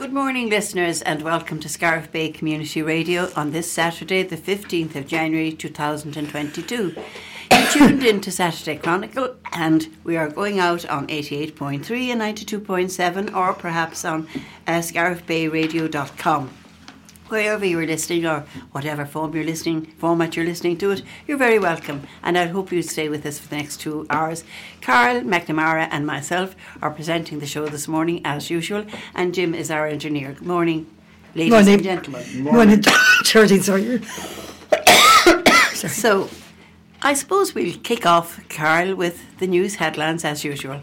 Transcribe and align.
Good 0.00 0.14
morning, 0.14 0.48
listeners, 0.48 1.02
and 1.02 1.20
welcome 1.20 1.60
to 1.60 1.68
Scariff 1.68 2.10
Bay 2.10 2.30
Community 2.30 2.80
Radio 2.80 3.30
on 3.36 3.50
this 3.50 3.70
Saturday, 3.70 4.22
the 4.22 4.38
15th 4.38 4.96
of 4.96 5.06
January 5.06 5.52
2022. 5.52 6.96
You 7.52 7.66
tuned 7.70 8.02
in 8.02 8.22
to 8.22 8.32
Saturday 8.32 8.78
Chronicle, 8.78 9.36
and 9.52 9.94
we 10.02 10.16
are 10.16 10.30
going 10.30 10.58
out 10.58 10.86
on 10.86 11.06
88.3 11.08 12.12
and 12.12 12.22
92.7, 12.22 13.36
or 13.36 13.52
perhaps 13.52 14.06
on 14.06 14.26
uh, 14.66 14.78
scariffbayradio.com 14.78 16.50
wherever 17.30 17.64
you're 17.64 17.86
listening 17.86 18.26
or 18.26 18.40
whatever 18.72 19.06
form 19.06 19.34
you're 19.34 19.44
listening 19.44 19.86
format 19.98 20.36
you're 20.36 20.44
listening 20.44 20.76
to 20.78 20.90
it, 20.90 21.02
you're 21.26 21.38
very 21.38 21.58
welcome. 21.58 22.02
And 22.22 22.36
I 22.36 22.46
hope 22.46 22.72
you 22.72 22.82
stay 22.82 23.08
with 23.08 23.24
us 23.24 23.38
for 23.38 23.48
the 23.48 23.56
next 23.56 23.78
two 23.80 24.06
hours. 24.10 24.44
Carol 24.80 25.22
McNamara 25.22 25.88
and 25.90 26.06
myself 26.06 26.54
are 26.82 26.90
presenting 26.90 27.38
the 27.40 27.46
show 27.46 27.66
this 27.66 27.86
morning 27.88 28.20
as 28.24 28.50
usual, 28.50 28.84
and 29.14 29.32
Jim 29.34 29.54
is 29.54 29.70
our 29.70 29.86
engineer. 29.86 30.32
Good 30.32 30.46
morning, 30.46 30.86
ladies 31.34 31.52
Morning. 31.52 31.74
and 31.74 31.82
gentlemen. 31.84 32.42
Morning, 32.42 32.82
Charlie, 33.24 33.58
sorry. 33.70 34.02
So, 35.74 36.28
I 37.02 37.14
suppose 37.14 37.54
we'll 37.54 37.78
kick 37.78 38.04
off, 38.04 38.46
Carol, 38.48 38.94
with 38.94 39.38
the 39.38 39.46
news 39.46 39.76
headlines 39.76 40.24
as 40.24 40.44
usual. 40.44 40.82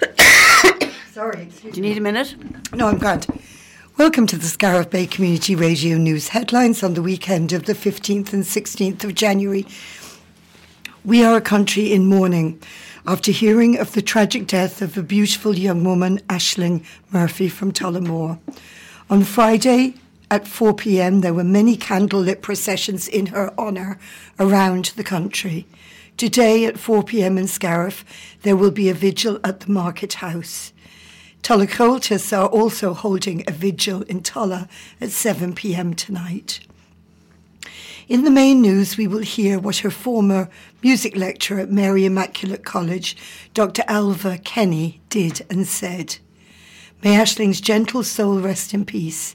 Sorry, 1.12 1.48
Do 1.62 1.68
you 1.74 1.82
need 1.82 1.98
a 1.98 2.00
minute? 2.00 2.34
No, 2.74 2.88
I'm 2.88 2.96
grand. 2.98 3.26
Welcome 4.02 4.26
to 4.26 4.36
the 4.36 4.46
Scariff 4.46 4.90
Bay 4.90 5.06
Community 5.06 5.54
Radio 5.54 5.96
News 5.96 6.26
headlines 6.26 6.82
on 6.82 6.94
the 6.94 7.02
weekend 7.02 7.52
of 7.52 7.66
the 7.66 7.72
15th 7.72 8.32
and 8.32 8.42
16th 8.42 9.04
of 9.04 9.14
January. 9.14 9.64
We 11.04 11.22
are 11.22 11.36
a 11.36 11.40
country 11.40 11.92
in 11.92 12.06
mourning 12.06 12.60
after 13.06 13.30
hearing 13.30 13.78
of 13.78 13.92
the 13.92 14.02
tragic 14.02 14.48
death 14.48 14.82
of 14.82 14.98
a 14.98 15.04
beautiful 15.04 15.56
young 15.56 15.84
woman, 15.84 16.18
Ashling 16.28 16.84
Murphy 17.12 17.48
from 17.48 17.70
Tullamore. 17.70 18.40
On 19.08 19.22
Friday 19.22 19.94
at 20.32 20.48
4 20.48 20.74
pm, 20.74 21.20
there 21.20 21.32
were 21.32 21.44
many 21.44 21.76
candlelit 21.76 22.42
processions 22.42 23.06
in 23.06 23.26
her 23.26 23.54
honour 23.56 24.00
around 24.40 24.86
the 24.96 25.04
country. 25.04 25.64
Today 26.16 26.64
at 26.64 26.76
4 26.76 27.04
pm 27.04 27.38
in 27.38 27.46
Scariff, 27.46 28.04
there 28.42 28.56
will 28.56 28.72
be 28.72 28.88
a 28.88 28.94
vigil 28.94 29.38
at 29.44 29.60
the 29.60 29.70
Market 29.70 30.14
House. 30.14 30.71
Tulla 31.42 31.66
Comhaltas 31.66 32.32
are 32.32 32.46
also 32.46 32.94
holding 32.94 33.42
a 33.48 33.50
vigil 33.50 34.02
in 34.02 34.22
Tulla 34.22 34.68
at 35.00 35.10
7 35.10 35.54
pm 35.54 35.92
tonight. 35.92 36.60
In 38.08 38.22
the 38.22 38.30
main 38.30 38.62
news, 38.62 38.96
we 38.96 39.08
will 39.08 39.22
hear 39.22 39.58
what 39.58 39.78
her 39.78 39.90
former 39.90 40.48
music 40.84 41.16
lecturer 41.16 41.58
at 41.58 41.70
Mary 41.70 42.04
Immaculate 42.04 42.64
College, 42.64 43.16
Dr. 43.54 43.82
Alva 43.88 44.38
Kenny, 44.38 45.00
did 45.08 45.44
and 45.50 45.66
said. 45.66 46.18
May 47.02 47.16
Ashling's 47.16 47.60
gentle 47.60 48.04
soul 48.04 48.38
rest 48.38 48.72
in 48.72 48.84
peace, 48.84 49.34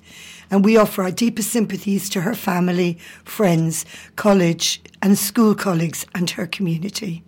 and 0.50 0.64
we 0.64 0.78
offer 0.78 1.04
our 1.04 1.12
deepest 1.12 1.52
sympathies 1.52 2.08
to 2.12 2.22
her 2.22 2.36
family, 2.36 2.98
friends, 3.26 3.86
college, 4.16 4.82
and 5.02 5.18
school 5.18 5.54
colleagues, 5.56 6.06
and 6.16 6.30
her 6.30 6.48
community. 6.48 7.24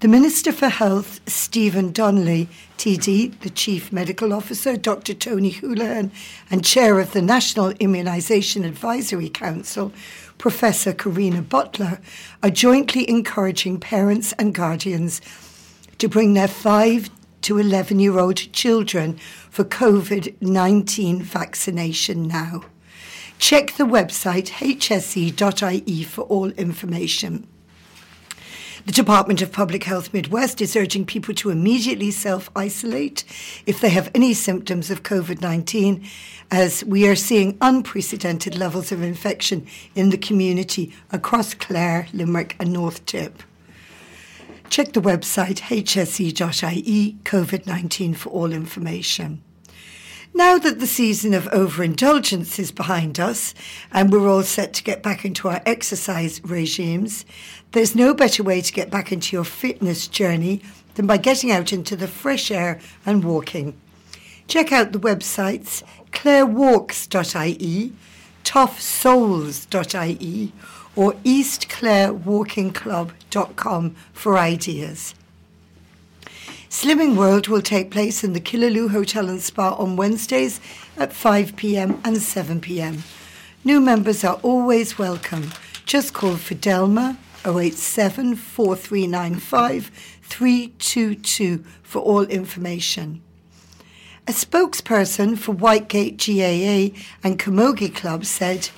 The 0.00 0.08
Minister 0.08 0.52
for 0.52 0.68
Health, 0.68 1.20
Stephen 1.26 1.90
Donnelly, 1.90 2.48
TD, 2.76 3.40
the 3.40 3.48
Chief 3.48 3.90
Medical 3.90 4.34
Officer, 4.34 4.76
Dr. 4.76 5.14
Tony 5.14 5.52
Holohan, 5.52 6.10
and 6.50 6.64
Chair 6.64 7.00
of 7.00 7.12
the 7.12 7.22
National 7.22 7.72
Immunisation 7.74 8.66
Advisory 8.66 9.30
Council, 9.30 9.92
Professor 10.36 10.92
Karina 10.92 11.40
Butler, 11.40 12.00
are 12.42 12.50
jointly 12.50 13.08
encouraging 13.08 13.80
parents 13.80 14.32
and 14.34 14.54
guardians 14.54 15.22
to 15.98 16.08
bring 16.08 16.34
their 16.34 16.48
5 16.48 17.08
to 17.42 17.58
11 17.58 17.98
year 17.98 18.18
old 18.18 18.36
children 18.52 19.16
for 19.48 19.64
COVID 19.64 20.34
19 20.42 21.22
vaccination 21.22 22.26
now. 22.26 22.64
Check 23.38 23.76
the 23.76 23.84
website 23.84 24.48
hse.ie 24.48 26.02
for 26.04 26.22
all 26.22 26.50
information. 26.52 27.46
The 28.86 28.92
Department 28.92 29.40
of 29.40 29.50
Public 29.50 29.84
Health 29.84 30.12
Midwest 30.12 30.60
is 30.60 30.76
urging 30.76 31.06
people 31.06 31.32
to 31.36 31.48
immediately 31.48 32.10
self 32.10 32.50
isolate 32.54 33.24
if 33.64 33.80
they 33.80 33.88
have 33.88 34.10
any 34.14 34.34
symptoms 34.34 34.90
of 34.90 35.02
COVID 35.02 35.40
19, 35.40 36.06
as 36.50 36.84
we 36.84 37.08
are 37.08 37.16
seeing 37.16 37.56
unprecedented 37.62 38.58
levels 38.58 38.92
of 38.92 39.02
infection 39.02 39.66
in 39.94 40.10
the 40.10 40.18
community 40.18 40.92
across 41.10 41.54
Clare, 41.54 42.08
Limerick, 42.12 42.56
and 42.60 42.74
North 42.74 43.06
Tip. 43.06 43.42
Check 44.68 44.92
the 44.92 45.00
website 45.00 45.60
hse.ie 45.62 47.16
COVID 47.24 47.66
19 47.66 48.12
for 48.12 48.28
all 48.28 48.52
information. 48.52 49.42
Now 50.36 50.58
that 50.58 50.80
the 50.80 50.86
season 50.88 51.32
of 51.32 51.46
overindulgence 51.52 52.58
is 52.58 52.72
behind 52.72 53.20
us 53.20 53.54
and 53.92 54.10
we're 54.10 54.28
all 54.28 54.42
set 54.42 54.74
to 54.74 54.82
get 54.82 55.00
back 55.00 55.24
into 55.24 55.46
our 55.46 55.62
exercise 55.64 56.44
regimes, 56.44 57.24
there's 57.70 57.94
no 57.94 58.12
better 58.12 58.42
way 58.42 58.60
to 58.60 58.72
get 58.72 58.90
back 58.90 59.12
into 59.12 59.36
your 59.36 59.44
fitness 59.44 60.08
journey 60.08 60.60
than 60.96 61.06
by 61.06 61.18
getting 61.18 61.52
out 61.52 61.72
into 61.72 61.94
the 61.94 62.08
fresh 62.08 62.50
air 62.50 62.80
and 63.06 63.22
walking. 63.22 63.78
Check 64.48 64.72
out 64.72 64.90
the 64.90 64.98
websites 64.98 65.84
clarewalks.ie, 66.10 67.92
toughsoles.ie, 68.42 70.52
or 70.96 71.12
eastclarewalkingclub.com 71.12 73.96
for 74.12 74.36
ideas. 74.36 75.14
Slimming 76.74 77.14
World 77.14 77.46
will 77.46 77.62
take 77.62 77.92
place 77.92 78.24
in 78.24 78.32
the 78.32 78.40
Killaloe 78.40 78.90
Hotel 78.90 79.28
and 79.28 79.40
Spa 79.40 79.74
on 79.74 79.94
Wednesdays 79.94 80.60
at 80.96 81.12
5 81.12 81.54
pm 81.54 82.00
and 82.04 82.20
7 82.20 82.60
pm. 82.60 83.04
New 83.62 83.80
members 83.80 84.24
are 84.24 84.40
always 84.42 84.98
welcome. 84.98 85.52
Just 85.86 86.14
call 86.14 86.32
Fidelma 86.32 87.16
087 87.46 88.34
4395 88.34 89.86
322 90.22 91.64
for 91.84 92.02
all 92.02 92.24
information. 92.24 93.22
A 94.26 94.32
spokesperson 94.32 95.38
for 95.38 95.54
Whitegate 95.54 96.18
GAA 96.18 96.98
and 97.22 97.38
Camogie 97.38 97.94
Club 97.94 98.24
said, 98.24 98.70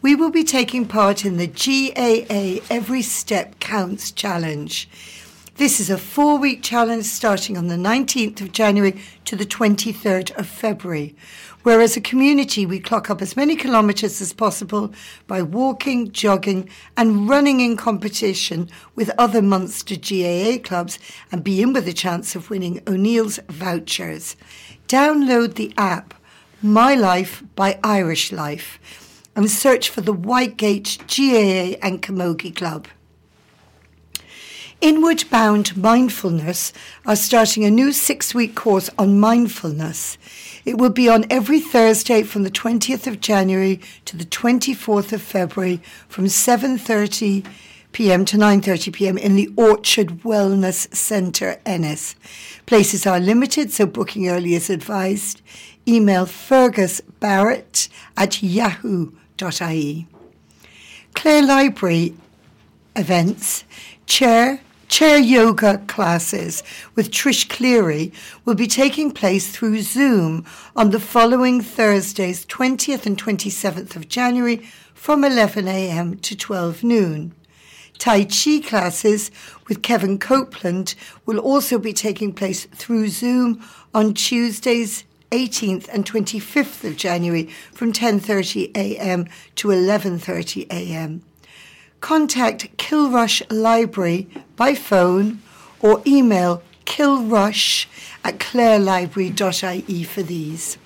We 0.00 0.14
will 0.14 0.30
be 0.30 0.44
taking 0.44 0.88
part 0.88 1.26
in 1.26 1.36
the 1.36 1.46
GAA 1.46 2.64
Every 2.74 3.02
Step 3.02 3.60
Counts 3.60 4.12
Challenge. 4.12 4.88
This 5.56 5.78
is 5.78 5.88
a 5.88 5.98
four 5.98 6.36
week 6.36 6.64
challenge 6.64 7.04
starting 7.04 7.56
on 7.56 7.68
the 7.68 7.76
19th 7.76 8.40
of 8.40 8.50
January 8.50 9.00
to 9.24 9.36
the 9.36 9.46
23rd 9.46 10.36
of 10.36 10.48
February, 10.48 11.14
where 11.62 11.80
as 11.80 11.96
a 11.96 12.00
community 12.00 12.66
we 12.66 12.80
clock 12.80 13.08
up 13.08 13.22
as 13.22 13.36
many 13.36 13.54
kilometres 13.54 14.20
as 14.20 14.32
possible 14.32 14.92
by 15.28 15.42
walking, 15.42 16.10
jogging, 16.10 16.68
and 16.96 17.28
running 17.28 17.60
in 17.60 17.76
competition 17.76 18.68
with 18.96 19.12
other 19.16 19.40
Munster 19.40 19.94
GAA 19.94 20.58
clubs 20.58 20.98
and 21.30 21.44
be 21.44 21.62
in 21.62 21.72
with 21.72 21.86
a 21.86 21.92
chance 21.92 22.34
of 22.34 22.50
winning 22.50 22.82
O'Neill's 22.88 23.38
vouchers. 23.48 24.34
Download 24.88 25.54
the 25.54 25.72
app 25.78 26.14
My 26.62 26.96
Life 26.96 27.44
by 27.54 27.78
Irish 27.84 28.32
Life 28.32 29.22
and 29.36 29.48
search 29.48 29.88
for 29.88 30.00
the 30.00 30.14
Whitegate 30.14 30.98
GAA 31.06 31.78
and 31.80 32.02
Camogie 32.02 32.56
Club. 32.56 32.88
Inward 34.84 35.24
Bound 35.30 35.78
Mindfulness 35.78 36.70
are 37.06 37.16
starting 37.16 37.64
a 37.64 37.70
new 37.70 37.90
six 37.90 38.34
week 38.34 38.54
course 38.54 38.90
on 38.98 39.18
mindfulness. 39.18 40.18
It 40.66 40.76
will 40.76 40.90
be 40.90 41.08
on 41.08 41.24
every 41.30 41.58
Thursday 41.58 42.22
from 42.22 42.42
the 42.42 42.50
20th 42.50 43.06
of 43.06 43.18
January 43.18 43.80
to 44.04 44.14
the 44.14 44.26
24th 44.26 45.14
of 45.14 45.22
February 45.22 45.80
from 46.06 46.26
7.30 46.26 47.46
p.m. 47.92 48.26
to 48.26 48.36
9.30 48.36 48.92
p.m. 48.92 49.16
in 49.16 49.36
the 49.36 49.50
Orchard 49.56 50.20
Wellness 50.22 50.94
Centre, 50.94 51.58
Ennis. 51.64 52.14
Places 52.66 53.06
are 53.06 53.18
limited, 53.18 53.72
so 53.72 53.86
booking 53.86 54.28
early 54.28 54.52
is 54.52 54.68
advised. 54.68 55.40
Email 55.88 56.26
Fergus 56.26 57.00
Barrett 57.20 57.88
at 58.18 58.42
yahoo.ie. 58.42 60.06
Clare 61.14 61.42
Library 61.42 62.14
events, 62.94 63.64
chair 64.04 64.60
Chair 64.88 65.18
yoga 65.18 65.78
classes 65.86 66.62
with 66.94 67.10
Trish 67.10 67.48
Cleary 67.48 68.12
will 68.44 68.54
be 68.54 68.66
taking 68.66 69.10
place 69.10 69.50
through 69.50 69.80
Zoom 69.80 70.44
on 70.76 70.90
the 70.90 71.00
following 71.00 71.60
Thursdays, 71.60 72.44
20th 72.46 73.06
and 73.06 73.20
27th 73.20 73.96
of 73.96 74.08
January 74.08 74.56
from 74.94 75.22
11am 75.22 76.20
to 76.22 76.36
12 76.36 76.84
noon. 76.84 77.32
Tai 77.98 78.24
Chi 78.24 78.60
classes 78.60 79.30
with 79.68 79.82
Kevin 79.82 80.18
Copeland 80.18 80.94
will 81.26 81.38
also 81.38 81.78
be 81.78 81.92
taking 81.92 82.32
place 82.32 82.66
through 82.66 83.08
Zoom 83.08 83.64
on 83.94 84.14
Tuesdays 84.14 85.04
18th 85.30 85.88
and 85.88 86.04
25th 86.04 86.84
of 86.84 86.96
January 86.96 87.46
from 87.72 87.92
10:30 87.92 88.76
a.m. 88.76 89.26
to 89.56 89.68
11:30 89.68 90.66
a.m 90.70 91.22
contact 92.04 92.76
Kilrush 92.76 93.40
Library 93.50 94.28
by 94.56 94.74
phone 94.74 95.40
or 95.80 96.02
email 96.06 96.62
kilrush 96.84 97.86
at 98.22 98.38
clarelibrary.ie 98.38 100.04
for 100.04 100.22
these. 100.22 100.78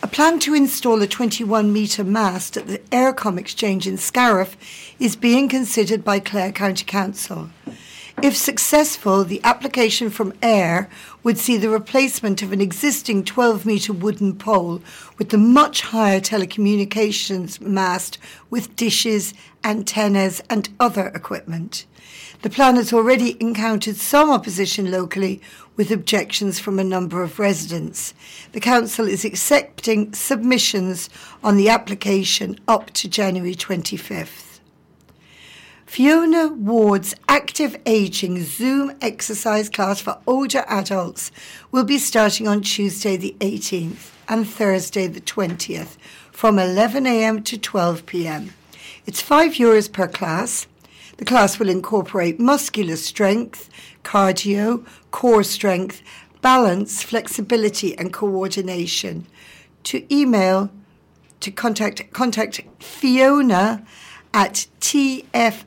A 0.00 0.06
plan 0.06 0.38
to 0.40 0.54
install 0.54 1.02
a 1.02 1.08
21 1.08 1.72
metre 1.72 2.04
mast 2.04 2.56
at 2.56 2.68
the 2.68 2.78
Eircom 2.90 3.36
Exchange 3.36 3.86
in 3.86 3.98
Scariff 3.98 4.56
is 5.00 5.16
being 5.16 5.48
considered 5.48 6.04
by 6.04 6.20
Clare 6.20 6.52
County 6.52 6.84
Council. 6.84 7.50
If 8.22 8.36
successful, 8.36 9.24
the 9.24 9.40
application 9.42 10.10
from 10.10 10.32
Eir 10.34 10.88
would 11.22 11.38
see 11.38 11.56
the 11.56 11.68
replacement 11.68 12.42
of 12.42 12.52
an 12.52 12.60
existing 12.60 13.24
12 13.24 13.64
metre 13.64 13.92
wooden 13.92 14.34
pole 14.34 14.82
with 15.18 15.30
the 15.30 15.38
much 15.38 15.82
higher 15.82 16.20
telecommunications 16.20 17.60
mast 17.60 18.18
with 18.50 18.74
dishes, 18.76 19.34
antennas, 19.62 20.42
and 20.50 20.68
other 20.80 21.08
equipment. 21.08 21.86
The 22.42 22.50
plan 22.50 22.76
has 22.76 22.92
already 22.92 23.36
encountered 23.40 23.96
some 23.96 24.30
opposition 24.30 24.92
locally 24.92 25.40
with 25.76 25.90
objections 25.90 26.60
from 26.60 26.78
a 26.78 26.84
number 26.84 27.22
of 27.22 27.40
residents. 27.40 28.14
The 28.52 28.60
council 28.60 29.08
is 29.08 29.24
accepting 29.24 30.12
submissions 30.12 31.10
on 31.42 31.56
the 31.56 31.68
application 31.68 32.60
up 32.68 32.90
to 32.92 33.08
January 33.08 33.56
25th. 33.56 34.60
Fiona 35.84 36.48
Ward's 36.48 37.16
active 37.28 37.76
aging 37.86 38.44
Zoom 38.44 38.92
exercise 39.00 39.68
class 39.68 40.00
for 40.00 40.18
older 40.24 40.64
adults 40.68 41.32
will 41.72 41.84
be 41.84 41.98
starting 41.98 42.46
on 42.46 42.60
Tuesday 42.60 43.16
the 43.16 43.34
18th 43.40 44.10
and 44.28 44.48
Thursday 44.48 45.08
the 45.08 45.20
20th 45.20 45.96
from 46.30 46.56
11am 46.56 47.44
to 47.46 47.56
12pm. 47.56 48.50
It's 49.06 49.20
5 49.20 49.54
euros 49.54 49.90
per 49.90 50.06
class. 50.06 50.68
The 51.18 51.24
class 51.24 51.58
will 51.58 51.68
incorporate 51.68 52.40
muscular 52.40 52.96
strength, 52.96 53.68
cardio, 54.04 54.86
core 55.10 55.42
strength, 55.42 56.00
balance, 56.40 57.02
flexibility 57.02 57.98
and 57.98 58.12
coordination. 58.12 59.26
To 59.84 60.14
email 60.14 60.70
to 61.40 61.50
contact 61.50 62.12
contact 62.12 62.60
Fiona 62.78 63.84
at 64.32 64.66
tfx.fitness. 64.80 65.62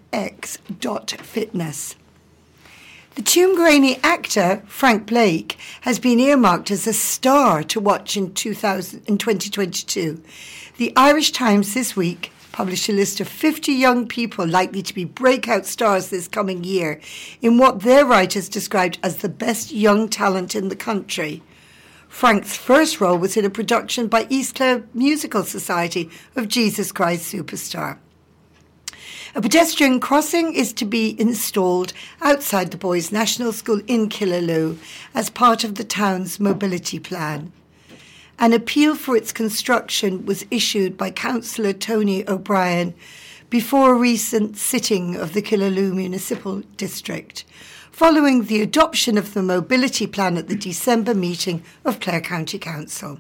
The 3.16 3.22
Tuamgraney 3.22 4.00
actor 4.04 4.64
Frank 4.68 5.06
Blake 5.06 5.58
has 5.82 6.00
been 6.00 6.20
earmarked 6.20 6.72
as 6.72 6.88
a 6.88 6.94
star 6.94 7.62
to 7.64 7.80
watch 7.82 8.16
in, 8.16 8.34
2000, 8.34 9.04
in 9.06 9.18
2022. 9.18 10.24
The 10.78 10.94
Irish 10.96 11.32
Times 11.32 11.74
this 11.74 11.94
week 11.94 12.32
published 12.52 12.90
a 12.90 12.94
list 12.94 13.20
of 13.20 13.28
50 13.28 13.72
young 13.72 14.08
people 14.08 14.46
likely 14.46 14.82
to 14.82 14.94
be 14.94 15.06
breakout 15.06 15.66
stars 15.66 16.10
this 16.10 16.28
coming 16.28 16.64
year 16.64 17.00
in 17.42 17.58
what 17.58 17.82
their 17.82 18.06
writers 18.06 18.50
described 18.50 19.00
as 19.04 19.18
the 19.18 19.30
best 19.30 19.72
young 19.72 20.10
talent 20.10 20.56
in 20.56 20.70
the 20.70 20.76
country. 20.76 21.42
Frank's 22.08 22.58
first 22.58 23.00
role 23.00 23.18
was 23.18 23.38
in 23.38 23.46
a 23.46 23.50
production 23.50 24.08
by 24.08 24.28
East 24.30 24.56
Clare 24.56 24.84
Musical 24.94 25.44
Society 25.44 26.10
of 26.36 26.50
Jesus 26.50 26.92
Christ 26.92 27.34
Superstar. 27.34 27.98
A 29.34 29.42
pedestrian 29.42 30.02
crossing 30.02 30.54
is 30.54 30.74
to 30.74 30.84
be 30.84 31.16
installed 31.18 31.94
outside 32.22 32.72
the 32.72 32.78
Boys 32.78 33.14
National 33.14 33.54
School 33.54 33.82
in 33.88 34.10
Killaloe 34.10 34.78
as 35.16 35.30
part 35.30 35.64
of 35.64 35.76
the 35.76 35.86
town's 35.86 36.38
mobility 36.38 37.00
plan. 37.00 37.54
An 38.42 38.54
appeal 38.54 38.96
for 38.96 39.16
its 39.16 39.32
construction 39.32 40.26
was 40.26 40.48
issued 40.50 40.98
by 40.98 41.12
Councillor 41.12 41.74
Tony 41.74 42.28
O'Brien 42.28 42.96
before 43.52 43.92
a 43.92 43.96
recent 43.96 44.58
sitting 44.58 45.16
of 45.16 45.34
the 45.34 45.44
Killaloe 45.44 45.94
Municipal 45.94 46.64
District, 46.76 47.44
following 47.92 48.46
the 48.46 48.64
adoption 48.64 49.16
of 49.16 49.36
the 49.36 49.44
mobility 49.44 50.08
plan 50.08 50.38
at 50.38 50.48
the 50.48 50.56
December 50.56 51.14
meeting 51.14 51.62
of 51.86 52.00
Clare 52.00 52.20
County 52.20 52.58
Council. 52.58 53.20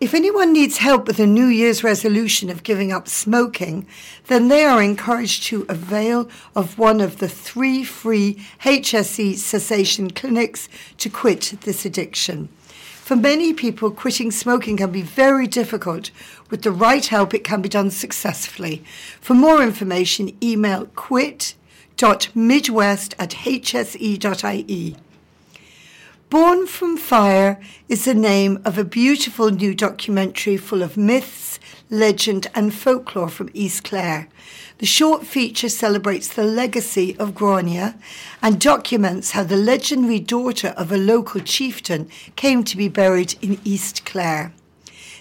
If 0.00 0.14
anyone 0.14 0.52
needs 0.52 0.78
help 0.78 1.08
with 1.08 1.18
a 1.18 1.26
New 1.26 1.46
Year's 1.46 1.82
resolution 1.82 2.50
of 2.50 2.62
giving 2.62 2.92
up 2.92 3.08
smoking, 3.08 3.84
then 4.28 4.46
they 4.46 4.64
are 4.64 4.80
encouraged 4.80 5.42
to 5.48 5.66
avail 5.68 6.28
of 6.54 6.78
one 6.78 7.00
of 7.00 7.18
the 7.18 7.28
three 7.28 7.82
free 7.82 8.36
HSE 8.60 9.34
cessation 9.34 10.12
clinics 10.12 10.68
to 10.98 11.10
quit 11.10 11.54
this 11.62 11.84
addiction. 11.84 12.48
For 13.08 13.16
many 13.16 13.54
people, 13.54 13.90
quitting 13.90 14.30
smoking 14.30 14.76
can 14.76 14.90
be 14.90 15.00
very 15.00 15.46
difficult. 15.46 16.10
With 16.50 16.60
the 16.60 16.70
right 16.70 17.06
help, 17.06 17.32
it 17.32 17.42
can 17.42 17.62
be 17.62 17.68
done 17.70 17.90
successfully. 17.90 18.84
For 19.18 19.32
more 19.32 19.62
information, 19.62 20.36
email 20.42 20.84
quit.midwest 20.94 21.54
at 23.18 23.30
hse.ie. 23.30 24.96
Born 26.30 26.66
from 26.66 26.98
Fire 26.98 27.58
is 27.88 28.04
the 28.04 28.12
name 28.12 28.60
of 28.62 28.76
a 28.76 28.84
beautiful 28.84 29.50
new 29.50 29.74
documentary 29.74 30.58
full 30.58 30.82
of 30.82 30.98
myths, 30.98 31.58
legend, 31.88 32.48
and 32.54 32.74
folklore 32.74 33.30
from 33.30 33.48
East 33.54 33.84
Clare. 33.84 34.28
The 34.76 34.84
short 34.84 35.26
feature 35.26 35.70
celebrates 35.70 36.28
the 36.28 36.44
legacy 36.44 37.16
of 37.18 37.34
Grania 37.34 37.96
and 38.42 38.60
documents 38.60 39.30
how 39.30 39.44
the 39.44 39.56
legendary 39.56 40.20
daughter 40.20 40.74
of 40.76 40.92
a 40.92 40.98
local 40.98 41.40
chieftain 41.40 42.10
came 42.36 42.62
to 42.64 42.76
be 42.76 42.88
buried 42.88 43.34
in 43.40 43.58
East 43.64 44.04
Clare. 44.04 44.52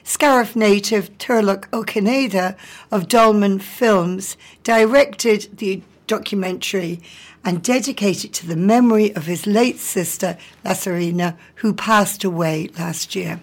Scariff 0.04 0.57
native 0.57 1.18
Turlough 1.18 1.71
O'Canada 1.71 2.57
of 2.92 3.07
Dolman 3.07 3.59
Films 3.59 4.36
directed 4.62 5.57
the 5.57 5.81
documentary 6.07 7.00
and 7.48 7.64
dedicate 7.64 8.26
it 8.26 8.34
to 8.34 8.46
the 8.46 8.58
memory 8.58 9.16
of 9.16 9.26
his 9.26 9.48
late 9.48 9.80
sister, 9.80 10.38
Lasarina, 10.66 11.38
who 11.56 11.74
passed 11.74 12.26
away 12.26 12.70
last 12.78 13.16
year. 13.16 13.40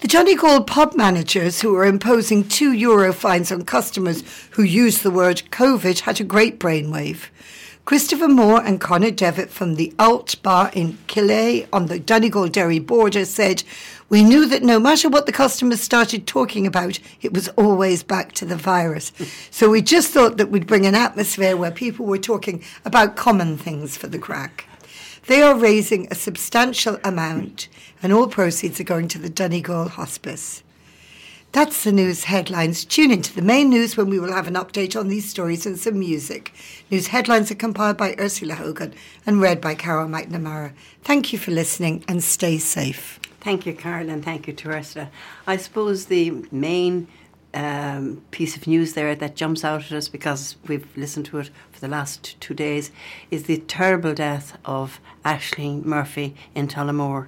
The 0.00 0.08
Donegal 0.08 0.64
pub 0.64 0.96
managers 0.96 1.60
who 1.60 1.72
were 1.72 1.84
imposing 1.84 2.48
two 2.48 2.72
euro 2.72 3.12
fines 3.12 3.52
on 3.52 3.64
customers 3.64 4.24
who 4.50 4.64
used 4.64 5.04
the 5.04 5.10
word 5.12 5.44
COVID 5.52 6.00
had 6.00 6.20
a 6.20 6.24
great 6.24 6.58
brainwave. 6.58 7.26
Christopher 7.84 8.26
Moore 8.26 8.60
and 8.60 8.80
Connor 8.80 9.12
Devitt 9.12 9.50
from 9.50 9.76
the 9.76 9.94
Alt 9.96 10.42
Bar 10.42 10.72
in 10.72 10.98
Killea 11.06 11.68
on 11.72 11.86
the 11.86 12.00
Donegal 12.00 12.48
Derry 12.48 12.80
border 12.80 13.24
said, 13.24 13.62
We 14.12 14.22
knew 14.22 14.44
that 14.48 14.62
no 14.62 14.78
matter 14.78 15.08
what 15.08 15.24
the 15.24 15.32
customers 15.32 15.80
started 15.80 16.26
talking 16.26 16.66
about, 16.66 16.98
it 17.22 17.32
was 17.32 17.48
always 17.56 18.02
back 18.02 18.32
to 18.32 18.44
the 18.44 18.56
virus. 18.56 19.10
so 19.50 19.70
we 19.70 19.80
just 19.80 20.12
thought 20.12 20.36
that 20.36 20.50
we'd 20.50 20.66
bring 20.66 20.84
an 20.84 20.94
atmosphere 20.94 21.56
where 21.56 21.70
people 21.70 22.04
were 22.04 22.18
talking 22.18 22.62
about 22.84 23.16
common 23.16 23.56
things 23.56 23.96
for 23.96 24.08
the 24.08 24.18
crack. 24.18 24.66
They 25.28 25.40
are 25.40 25.56
raising 25.56 26.08
a 26.10 26.14
substantial 26.14 26.98
amount, 27.02 27.68
and 28.02 28.12
all 28.12 28.28
proceeds 28.28 28.78
are 28.80 28.84
going 28.84 29.08
to 29.08 29.18
the 29.18 29.30
Donegal 29.30 29.88
Hospice. 29.88 30.62
That's 31.52 31.82
the 31.82 31.90
news 31.90 32.24
headlines. 32.24 32.84
Tune 32.84 33.12
into 33.12 33.34
the 33.34 33.40
main 33.40 33.70
news 33.70 33.96
when 33.96 34.10
we 34.10 34.20
will 34.20 34.34
have 34.34 34.46
an 34.46 34.56
update 34.56 34.94
on 34.94 35.08
these 35.08 35.26
stories 35.26 35.64
and 35.64 35.78
some 35.78 35.98
music. 35.98 36.52
News 36.90 37.06
headlines 37.06 37.50
are 37.50 37.54
compiled 37.54 37.96
by 37.96 38.14
Ursula 38.18 38.56
Hogan 38.56 38.92
and 39.24 39.40
read 39.40 39.62
by 39.62 39.74
Carol 39.74 40.06
McNamara. 40.06 40.74
Thank 41.02 41.32
you 41.32 41.38
for 41.38 41.50
listening 41.50 42.04
and 42.06 42.22
stay 42.22 42.58
safe. 42.58 43.18
Thank 43.42 43.66
you, 43.66 43.74
Carol, 43.74 44.08
and 44.08 44.24
thank 44.24 44.46
you 44.46 44.52
Teresa. 44.52 45.10
I 45.48 45.56
suppose 45.56 46.06
the 46.06 46.30
main 46.52 47.08
um, 47.52 48.22
piece 48.30 48.56
of 48.56 48.68
news 48.68 48.92
there 48.92 49.16
that 49.16 49.34
jumps 49.34 49.64
out 49.64 49.82
at 49.86 49.90
us 49.90 50.08
because 50.08 50.54
we've 50.68 50.86
listened 50.96 51.26
to 51.26 51.38
it 51.40 51.50
for 51.72 51.80
the 51.80 51.88
last 51.88 52.40
two 52.40 52.54
days 52.54 52.92
is 53.32 53.42
the 53.42 53.56
terrible 53.58 54.14
death 54.14 54.56
of 54.64 55.00
Ashley 55.24 55.70
Murphy 55.84 56.36
in 56.54 56.68
Tullamore. 56.68 57.26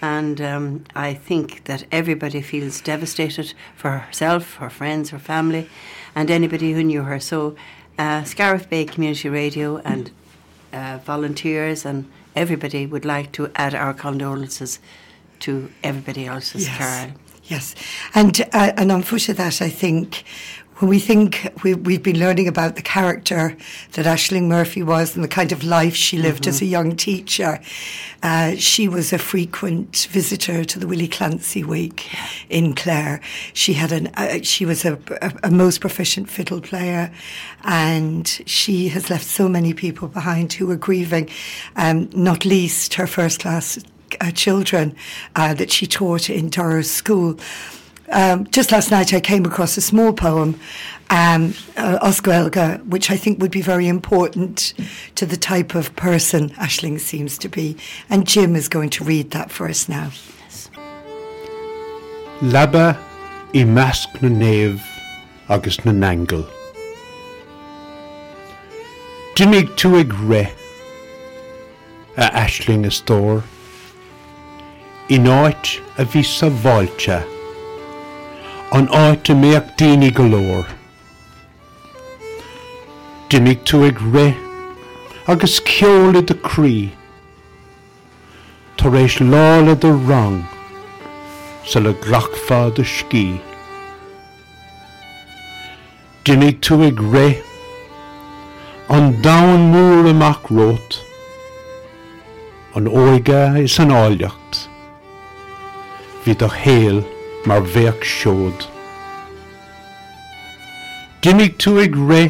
And 0.00 0.40
um, 0.40 0.84
I 0.94 1.12
think 1.12 1.64
that 1.64 1.84
everybody 1.90 2.40
feels 2.40 2.80
devastated 2.80 3.52
for 3.74 3.90
herself, 3.90 4.54
her 4.58 4.70
friends, 4.70 5.10
her 5.10 5.18
family, 5.18 5.68
and 6.14 6.30
anybody 6.30 6.72
who 6.72 6.84
knew 6.84 7.02
her. 7.02 7.18
So, 7.18 7.56
uh, 7.98 8.22
Scariff 8.22 8.70
Bay 8.70 8.84
Community 8.84 9.28
Radio 9.28 9.78
and 9.78 10.12
uh, 10.72 11.00
volunteers 11.04 11.84
and 11.84 12.08
everybody 12.36 12.86
would 12.86 13.04
like 13.04 13.32
to 13.32 13.50
add 13.56 13.74
our 13.74 13.92
condolences 13.92 14.78
to 15.40 15.70
everybody 15.82 16.26
else's, 16.26 16.66
Yes. 16.66 16.76
Carol. 16.78 17.12
Yes, 17.44 17.74
and 18.14 18.40
uh, 18.52 18.72
and 18.76 18.92
on 18.92 19.02
foot 19.02 19.30
of 19.30 19.38
that, 19.38 19.62
I 19.62 19.70
think 19.70 20.24
when 20.78 20.88
we 20.88 20.98
think 21.00 21.50
we, 21.64 21.74
we've 21.74 22.02
been 22.02 22.18
learning 22.18 22.46
about 22.46 22.76
the 22.76 22.82
character 22.82 23.56
that 23.92 24.06
Ashling 24.06 24.46
Murphy 24.46 24.82
was 24.82 25.16
and 25.16 25.24
the 25.24 25.28
kind 25.28 25.50
of 25.50 25.64
life 25.64 25.96
she 25.96 26.18
lived 26.18 26.46
as 26.46 26.60
a 26.62 26.66
young 26.66 26.94
teacher, 26.94 27.58
uh, 28.22 28.54
she 28.54 28.86
was 28.86 29.12
a 29.12 29.18
frequent 29.18 30.06
visitor 30.10 30.64
to 30.64 30.78
the 30.78 30.86
Willie 30.86 31.08
Clancy 31.08 31.64
Week 31.64 32.08
in 32.48 32.74
Clare. 32.74 33.20
She 33.54 33.72
had 33.72 33.90
an 33.92 34.08
uh, 34.08 34.38
she 34.42 34.64
was 34.64 34.84
a, 34.84 34.98
a, 35.20 35.32
a 35.44 35.50
most 35.50 35.80
proficient 35.80 36.30
fiddle 36.30 36.60
player, 36.60 37.10
and 37.64 38.28
she 38.46 38.88
has 38.88 39.10
left 39.10 39.24
so 39.24 39.48
many 39.48 39.74
people 39.74 40.06
behind 40.06 40.52
who 40.52 40.66
were 40.66 40.76
grieving, 40.76 41.28
um, 41.76 42.08
not 42.12 42.44
least 42.44 42.94
her 42.94 43.06
first 43.06 43.40
class 43.40 43.78
uh, 44.20 44.30
children 44.30 44.94
uh, 45.36 45.54
that 45.54 45.70
she 45.70 45.86
taught 45.86 46.30
in 46.30 46.48
Dorr's 46.50 46.90
school. 46.90 47.38
Um, 48.10 48.46
just 48.50 48.72
last 48.72 48.90
night, 48.90 49.12
I 49.12 49.20
came 49.20 49.44
across 49.44 49.76
a 49.76 49.82
small 49.82 50.12
poem, 50.12 50.58
um, 51.10 51.54
uh, 51.76 51.98
as 52.02 52.20
Gaeilge, 52.20 52.84
which 52.86 53.10
I 53.10 53.16
think 53.16 53.40
would 53.40 53.50
be 53.50 53.60
very 53.60 53.86
important 53.86 54.72
to 55.16 55.26
the 55.26 55.36
type 55.36 55.74
of 55.74 55.94
person 55.94 56.50
Ashling 56.50 56.98
seems 56.98 57.36
to 57.38 57.48
be. 57.48 57.76
And 58.08 58.26
Jim 58.26 58.56
is 58.56 58.68
going 58.68 58.90
to 58.90 59.04
read 59.04 59.32
that 59.32 59.50
for 59.50 59.68
us 59.68 59.88
now. 59.88 60.10
Labba 62.40 62.96
i 63.54 63.64
measc 63.64 64.22
na 64.22 64.28
néamh 64.28 64.80
agus 65.48 65.84
na 65.84 65.92
nangel. 65.92 66.46
Dinnig 69.34 69.74
tú 69.76 69.98
ag 69.98 70.12
ré 70.28 70.50
a 72.16 72.30
eisling 72.44 72.84
a 72.84 72.90
stór, 72.90 73.42
I 75.08 75.16
náit 75.16 75.80
a 75.96 76.04
bhí 76.04 76.20
sa 76.20 76.50
bháilte, 76.52 77.22
an 78.76 78.90
áit 78.92 79.30
a 79.32 79.34
méach 79.34 79.72
daoine 79.80 80.10
golóir. 80.12 80.68
Dinnig 83.32 83.64
tú 83.64 83.86
ag 83.88 83.96
ré 84.12 84.34
agus 85.26 85.60
ceola 85.64 86.20
de 86.20 86.36
crí, 86.36 86.92
Tar 88.76 89.00
éis 89.00 89.16
lála 89.20 89.74
rang 89.80 90.44
sa 91.64 91.80
le 91.80 91.96
grachfá 92.04 92.68
de 92.76 92.84
cí. 92.84 93.40
Dinnig 96.24 96.60
tú 96.60 96.82
ag 96.84 97.00
ré 97.00 97.40
an 98.88 99.16
dahan 99.22 99.72
múr 99.72 100.12
amach 100.12 100.48
rót, 100.52 101.00
an 102.76 102.84
óige 102.88 103.64
is 103.64 103.78
an 103.78 103.90
áilecht, 103.90 104.67
hí 106.28 106.36
a 106.44 106.48
héal 106.48 107.04
mar 107.46 107.62
bhéach 107.62 108.04
seód. 108.04 108.68
Dinnig 111.24 111.56
tú 111.56 111.78
ag 111.80 111.94
ré 111.96 112.28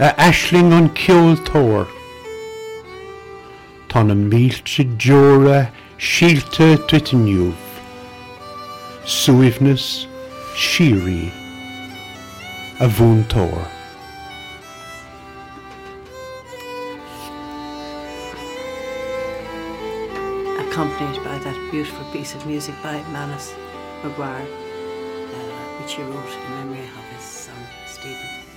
a 0.00 0.14
eisling 0.16 0.72
an 0.72 0.88
ceoltóir, 0.96 1.86
Tá 3.90 4.04
na 4.04 4.14
mílte 4.14 4.84
deora 4.96 5.68
sílte 5.98 6.78
tuitiniuh, 6.88 7.58
suúimhnas 9.04 10.06
sií 10.56 11.28
a 12.78 12.86
bhúntóir. 12.86 13.79
Accompanied 20.70 21.16
by 21.24 21.36
that 21.38 21.70
beautiful 21.72 22.04
piece 22.12 22.32
of 22.36 22.46
music 22.46 22.76
by 22.80 23.02
Manus 23.10 23.52
Maguire, 24.04 24.46
uh, 24.46 25.82
which 25.82 25.94
he 25.94 26.02
wrote 26.02 26.32
in 26.32 26.50
memory 26.50 26.84
of 26.84 27.04
his 27.16 27.24
son 27.24 27.56
Stephen. 27.86 28.49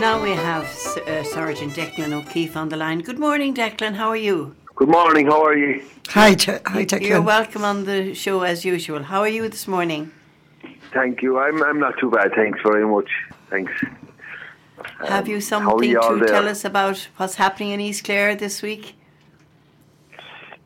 Now 0.00 0.22
we 0.22 0.32
have 0.32 0.64
uh, 0.64 1.24
Sergeant 1.24 1.72
Declan 1.72 2.12
O'Keefe 2.12 2.54
on 2.54 2.68
the 2.68 2.76
line. 2.76 3.00
Good 3.00 3.18
morning, 3.18 3.54
Declan. 3.54 3.94
How 3.94 4.10
are 4.10 4.16
you? 4.16 4.54
Good 4.74 4.90
morning. 4.90 5.26
How 5.26 5.42
are 5.42 5.56
you? 5.56 5.82
Hi, 6.08 6.34
Je- 6.34 6.60
hi, 6.66 6.86
You're 7.00 7.22
welcome 7.22 7.64
on 7.64 7.86
the 7.86 8.12
show 8.12 8.42
as 8.42 8.62
usual. 8.62 9.04
How 9.04 9.20
are 9.20 9.28
you 9.28 9.48
this 9.48 9.66
morning? 9.66 10.12
Thank 10.92 11.22
you. 11.22 11.38
I'm 11.38 11.62
I'm 11.62 11.80
not 11.80 11.94
too 11.98 12.10
bad. 12.10 12.32
Thanks 12.34 12.60
very 12.62 12.86
much. 12.86 13.08
Thanks. 13.48 13.72
have 15.08 15.28
you 15.28 15.40
something 15.40 15.88
you 15.88 15.98
to 16.00 16.16
there? 16.18 16.28
tell 16.28 16.46
us 16.46 16.64
about 16.64 17.08
what's 17.16 17.36
happening 17.36 17.70
in 17.70 17.80
East 17.80 18.04
Clare 18.04 18.36
this 18.36 18.60
week? 18.60 18.94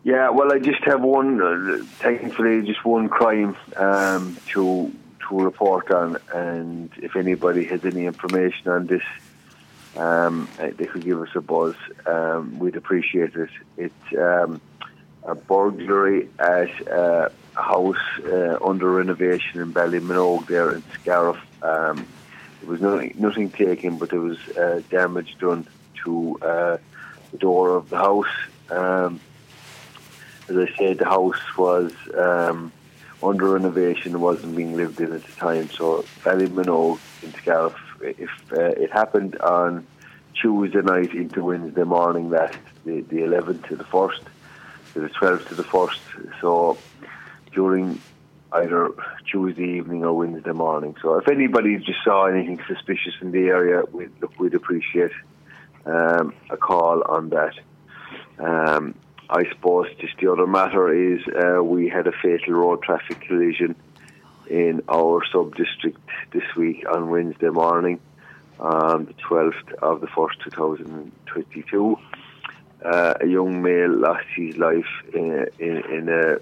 Yeah. 0.03 0.31
Well, 0.31 0.53
I 0.53 0.59
just 0.59 0.83
have 0.85 1.03
one. 1.03 1.41
Uh, 1.41 1.85
thankfully, 2.01 2.63
just 2.63 2.85
one 2.85 3.09
crime 3.09 3.57
um, 3.77 4.37
to 4.49 4.93
report 5.39 5.91
on, 5.91 6.17
and 6.35 6.91
if 6.97 7.17
anybody 7.17 7.65
has 7.65 7.85
any 7.85 8.07
information 8.07 8.71
on 8.71 8.87
this, 8.87 9.03
um, 9.97 10.49
uh, 10.59 10.71
they 10.77 10.87
could 10.87 11.05
give 11.05 11.21
us 11.21 11.31
a 11.35 11.41
buzz. 11.41 11.75
Um, 12.07 12.59
we'd 12.59 12.77
appreciate 12.77 13.35
it. 13.35 13.51
It's 13.77 14.19
um, 14.19 14.61
a 15.25 15.35
burglary 15.35 16.29
at 16.39 16.89
uh, 16.89 17.29
a 17.57 17.63
house 17.63 17.97
uh, 18.25 18.59
under 18.65 18.91
renovation 18.91 19.61
in 19.61 19.73
Ballyminogue 19.73 20.47
there 20.47 20.73
in 20.73 20.83
Scariff. 21.01 21.39
Um, 21.63 22.07
there 22.61 22.71
was 22.71 22.81
nothing, 22.81 23.15
nothing 23.19 23.51
taken, 23.51 23.99
but 23.99 24.11
there 24.11 24.21
was 24.21 24.39
uh, 24.57 24.83
damage 24.91 25.37
done 25.39 25.67
to 26.05 26.39
uh, 26.43 26.77
the 27.33 27.39
door 27.39 27.77
of 27.77 27.91
the 27.91 27.97
house. 27.97 28.27
Um, 28.71 29.21
as 30.49 30.57
I 30.57 30.77
said, 30.77 30.99
the 30.99 31.05
house 31.05 31.57
was 31.57 31.93
um, 32.17 32.73
under 33.23 33.51
renovation 33.51 34.21
wasn't 34.21 34.57
being 34.57 34.77
lived 34.77 35.01
in 35.01 35.13
at 35.13 35.25
the 35.25 35.33
time. 35.33 35.71
So 35.71 36.05
Ballyminogue 36.23 37.01
in 37.23 37.35
Scariff, 37.35 37.77
if 38.01 38.31
uh, 38.53 38.61
it 38.61 38.91
happened 38.93 39.37
on 39.41 39.87
Tuesday 40.41 40.81
night 40.81 41.15
into 41.15 41.45
Wednesday 41.45 41.85
morning, 41.85 42.31
last 42.31 42.57
the, 42.85 43.03
the 43.03 43.19
11th 43.19 43.69
to 43.69 43.77
the 43.77 43.85
1st, 43.85 44.25
to 44.95 45.01
the 45.01 45.09
12th 45.09 45.49
to 45.49 45.55
the 45.55 45.65
1st. 45.65 46.41
So 46.41 46.79
during 47.53 48.01
either 48.53 48.91
Tuesday 49.31 49.79
evening 49.79 50.05
or 50.05 50.15
Wednesday 50.17 50.53
morning. 50.53 50.97
So 51.03 51.17
if 51.19 51.29
anybody 51.29 51.77
just 51.79 52.03
saw 52.05 52.27
anything 52.27 52.61
suspicious 52.67 53.15
in 53.21 53.33
the 53.33 53.47
area, 53.47 53.83
we'd, 53.93 54.11
we'd 54.39 54.55
appreciate 54.55 55.13
um, 55.87 56.35
a 56.51 56.57
call 56.57 57.03
on 57.03 57.31
that. 57.31 57.55
Um, 58.39 58.95
I 59.33 59.49
suppose 59.49 59.87
just 60.01 60.19
the 60.19 60.33
other 60.33 60.47
matter 60.47 60.93
is 60.93 61.21
uh, 61.29 61.63
we 61.63 61.89
had 61.89 62.09
a 62.09 62.13
fatal 62.13 62.55
road 62.55 62.83
traffic 62.83 63.21
collision 63.21 63.77
in 64.49 64.83
our 64.89 65.25
sub 65.31 65.55
district 65.55 66.01
this 66.33 66.43
week 66.57 66.85
on 66.93 67.11
Wednesday 67.11 67.51
morning, 67.51 68.01
on 68.59 69.05
the 69.05 69.13
12th 69.15 69.73
of 69.75 70.01
the 70.01 70.09
1st, 70.09 70.43
2022. 70.43 71.97
Uh, 72.85 73.15
a 73.21 73.27
young 73.27 73.63
male 73.63 73.95
lost 73.97 74.27
his 74.35 74.57
life 74.57 74.91
in, 75.15 75.47
in, 75.61 75.77
in 75.77 76.09
a 76.09 76.39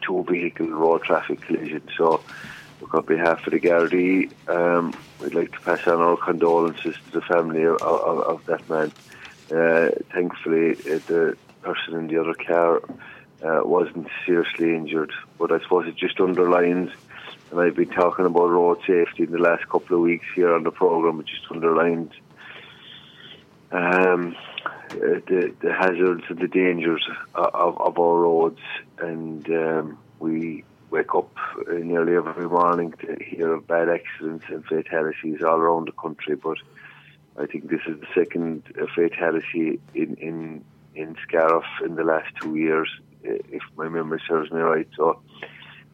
two 0.00 0.24
vehicle 0.26 0.70
road 0.70 1.02
traffic 1.02 1.42
collision. 1.42 1.82
So, 1.98 2.22
look, 2.80 2.94
on 2.94 3.04
behalf 3.04 3.46
of 3.46 3.52
the 3.52 3.60
Gardaí, 3.60 4.32
um, 4.48 4.94
we'd 5.20 5.34
like 5.34 5.52
to 5.52 5.60
pass 5.60 5.86
on 5.86 6.00
our 6.00 6.16
condolences 6.16 6.96
to 7.04 7.20
the 7.20 7.20
family 7.20 7.64
of, 7.64 7.76
of, 7.82 8.20
of 8.20 8.46
that 8.46 8.66
man. 8.70 8.90
Uh, 9.50 9.90
thankfully, 10.12 10.72
uh, 10.72 10.98
the 11.08 11.36
person 11.66 11.94
in 11.94 12.06
the 12.06 12.20
other 12.20 12.34
car 12.34 12.80
uh, 13.44 13.60
wasn't 13.64 14.08
seriously 14.24 14.74
injured, 14.74 15.12
but 15.38 15.52
I 15.52 15.60
suppose 15.60 15.86
it 15.86 15.96
just 15.96 16.20
underlines. 16.20 16.90
And 17.50 17.60
I've 17.60 17.76
been 17.76 17.90
talking 17.90 18.26
about 18.26 18.50
road 18.50 18.78
safety 18.86 19.24
in 19.24 19.32
the 19.32 19.38
last 19.38 19.68
couple 19.68 19.96
of 19.96 20.02
weeks 20.02 20.26
here 20.34 20.54
on 20.54 20.62
the 20.62 20.70
program. 20.70 21.20
It 21.20 21.26
just 21.26 21.50
underlines 21.50 22.12
um, 23.72 24.36
the, 24.90 25.54
the 25.60 25.72
hazards 25.72 26.24
and 26.28 26.38
the 26.38 26.48
dangers 26.48 27.06
of, 27.34 27.80
of, 27.80 27.98
our 27.98 28.20
roads. 28.20 28.60
And 28.98 29.48
um, 29.50 29.98
we 30.18 30.64
wake 30.90 31.14
up 31.14 31.30
nearly 31.68 32.16
every 32.16 32.48
morning 32.48 32.94
to 33.00 33.16
hear 33.22 33.52
of 33.54 33.66
bad 33.66 33.88
accidents 33.88 34.46
and 34.48 34.64
fatalities 34.64 35.42
all 35.42 35.58
around 35.58 35.88
the 35.88 35.92
country. 35.92 36.36
But 36.36 36.58
I 37.38 37.46
think 37.46 37.68
this 37.68 37.82
is 37.86 38.00
the 38.00 38.06
second 38.14 38.62
uh, 38.80 38.86
fatality 38.94 39.78
in, 39.94 40.14
in, 40.16 40.64
in 40.96 41.16
Scariff 41.22 41.66
in 41.84 41.94
the 41.94 42.04
last 42.04 42.30
two 42.40 42.56
years, 42.56 42.88
uh, 43.24 43.32
if 43.50 43.62
my 43.76 43.88
memory 43.88 44.20
serves 44.26 44.50
me 44.50 44.60
right. 44.60 44.88
So 44.96 45.20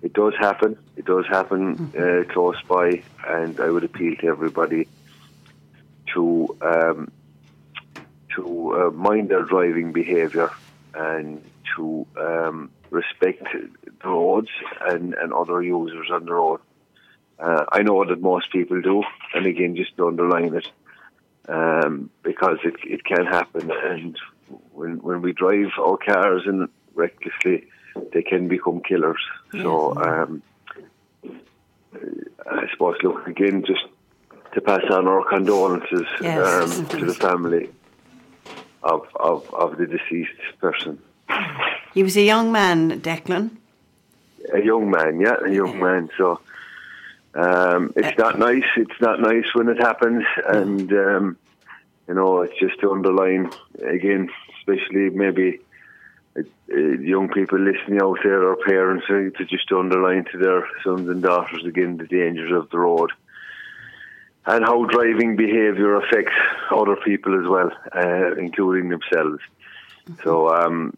it 0.01 0.13
does 0.13 0.35
happen. 0.39 0.79
It 0.97 1.05
does 1.05 1.27
happen 1.27 1.93
uh, 1.99 2.33
close 2.33 2.61
by, 2.69 3.03
and 3.27 3.61
I 3.61 3.69
would 3.71 3.85
appeal 3.85 4.17
to 4.17 4.27
everybody 4.29 4.89
to 6.15 6.57
um, 6.61 7.11
to 8.37 8.45
uh, 8.75 8.91
mind 8.91 9.29
their 9.29 9.43
driving 9.43 9.93
behaviour 9.93 10.51
and 10.95 11.43
to 11.77 12.07
um, 12.19 12.71
respect 12.91 13.43
the 14.03 14.09
roads 14.09 14.49
and, 14.89 15.15
and 15.15 15.33
other 15.33 15.63
users 15.63 16.09
on 16.11 16.25
the 16.27 16.33
road. 16.33 16.61
Uh, 17.39 17.65
I 17.73 17.83
know 17.83 18.05
that 18.05 18.21
most 18.21 18.53
people 18.53 18.81
do, 18.81 19.03
and 19.35 19.47
again, 19.47 19.75
just 19.77 19.97
to 19.97 20.07
underline 20.07 20.55
it, 20.55 20.69
um, 21.49 22.11
because 22.23 22.59
it, 22.65 22.77
it 22.85 23.05
can 23.05 23.27
happen. 23.27 23.71
And 23.71 24.17
when 24.73 25.03
when 25.03 25.23
we 25.23 25.33
drive 25.33 25.71
our 25.79 25.97
cars 25.97 26.43
and 26.47 26.69
recklessly, 26.95 27.67
they 28.13 28.23
can 28.23 28.49
become 28.49 28.81
killers. 28.81 29.21
So 29.53 29.95
um, 29.97 30.43
I 32.51 32.69
suppose, 32.71 32.97
look 33.03 33.27
again, 33.27 33.65
just 33.67 33.85
to 34.55 34.61
pass 34.61 34.83
on 34.91 35.07
our 35.09 35.25
condolences 35.29 36.07
Yes. 36.21 36.79
um, 36.79 36.87
to 36.89 37.07
the 37.07 37.15
family 37.15 37.71
of, 38.83 39.07
of 39.17 39.53
of 39.55 39.79
the 39.79 39.87
deceased 39.87 40.41
person. 40.61 40.99
He 41.95 42.03
was 42.03 42.17
a 42.17 42.23
young 42.23 42.53
man, 42.53 43.01
Declan. 43.01 43.51
A 44.53 44.61
young 44.63 44.91
man, 44.91 45.21
yeah, 45.21 45.37
a 45.45 45.51
young 45.51 45.79
man. 45.79 46.11
So 46.19 46.41
um, 47.35 47.93
it's 47.97 48.19
not 48.19 48.39
nice. 48.39 48.65
It's 48.77 49.01
not 49.01 49.21
nice 49.21 49.55
when 49.55 49.69
it 49.69 49.79
happens, 49.79 50.25
and 50.49 50.93
um, 50.93 51.37
you 52.13 52.19
know, 52.19 52.43
it's 52.43 52.59
just 52.61 52.79
to 52.81 52.93
underline 52.93 53.51
again, 53.89 54.29
especially 54.59 55.09
maybe 55.09 55.61
uh, 56.37 56.43
uh, 56.71 56.77
young 56.77 57.31
people 57.31 57.59
listening 57.59 58.03
out 58.03 58.19
there, 58.23 58.47
or 58.49 58.57
parents, 58.57 59.07
uh, 59.09 59.39
to 59.39 59.47
just 59.47 59.73
underline 59.73 60.27
to 60.31 60.37
their 60.37 60.69
sons 60.85 61.09
and 61.09 61.23
daughters 61.23 61.65
again 61.65 61.97
the 61.97 62.07
dangers 62.07 62.53
of 62.53 62.69
the 62.69 62.79
road. 62.79 63.11
And 64.45 64.63
how 64.63 64.85
driving 64.85 65.37
behaviour 65.37 65.97
affects 65.97 66.35
other 66.71 66.97
people 66.97 67.33
as 67.41 67.49
well, 67.49 67.71
uh, 67.97 68.35
including 68.37 68.91
themselves. 68.91 69.41
So 70.23 70.55
um, 70.55 70.95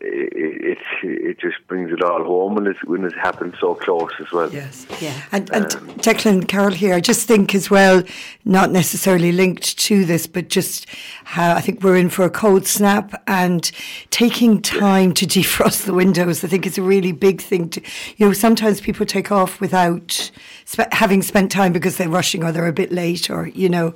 it, 0.00 0.78
it 0.78 0.78
it 1.02 1.38
just 1.38 1.56
brings 1.66 1.90
it 1.92 2.02
all 2.02 2.22
home 2.22 2.54
when 2.54 2.66
it 2.66 2.76
when 2.86 3.04
it 3.04 3.14
happens 3.14 3.54
so 3.60 3.74
close 3.74 4.12
as 4.20 4.30
well. 4.32 4.50
Yes. 4.52 4.86
Yeah. 5.00 5.20
And, 5.32 5.50
and 5.50 5.74
um, 5.74 5.88
Declan, 5.98 6.46
Carol 6.46 6.72
here, 6.72 6.94
I 6.94 7.00
just 7.00 7.26
think 7.26 7.54
as 7.54 7.70
well, 7.70 8.02
not 8.44 8.70
necessarily 8.70 9.32
linked 9.32 9.78
to 9.80 10.04
this, 10.04 10.26
but 10.26 10.48
just 10.48 10.86
how 11.24 11.54
I 11.54 11.60
think 11.60 11.82
we're 11.82 11.96
in 11.96 12.10
for 12.10 12.24
a 12.24 12.30
cold 12.30 12.66
snap 12.66 13.20
and 13.26 13.70
taking 14.10 14.60
time 14.62 15.12
to 15.14 15.26
defrost 15.34 15.84
the 15.84 15.94
windows, 15.94 16.44
I 16.44 16.48
think 16.48 16.66
is 16.66 16.78
a 16.78 16.82
really 16.82 17.12
big 17.12 17.40
thing 17.40 17.68
to, 17.70 17.80
you 18.16 18.26
know, 18.26 18.32
sometimes 18.32 18.80
people 18.80 19.04
take 19.06 19.32
off 19.32 19.60
without 19.60 20.30
spe- 20.64 20.92
having 20.92 21.22
spent 21.22 21.50
time 21.50 21.72
because 21.72 21.96
they're 21.96 22.08
rushing 22.08 22.44
or 22.44 22.52
they're 22.52 22.68
a 22.68 22.72
bit 22.72 22.92
late 22.92 23.28
or, 23.30 23.48
you 23.48 23.68
know, 23.68 23.94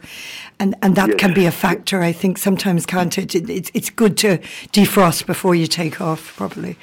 and, 0.58 0.74
and 0.82 0.96
that 0.96 1.08
Yes. 1.10 1.16
can 1.18 1.32
be 1.34 1.46
a 1.46 1.52
factor, 1.52 2.02
I 2.02 2.10
think, 2.12 2.36
sometimes, 2.38 2.84
can't 2.84 3.16
it? 3.16 3.34
it 3.34 3.48
it's, 3.48 3.70
it's 3.74 3.90
good 3.90 4.16
to 4.18 4.38
defrost 4.72 5.24
before 5.26 5.54
you 5.54 5.67
take 5.68 6.00
off 6.00 6.36
properly. 6.36 6.76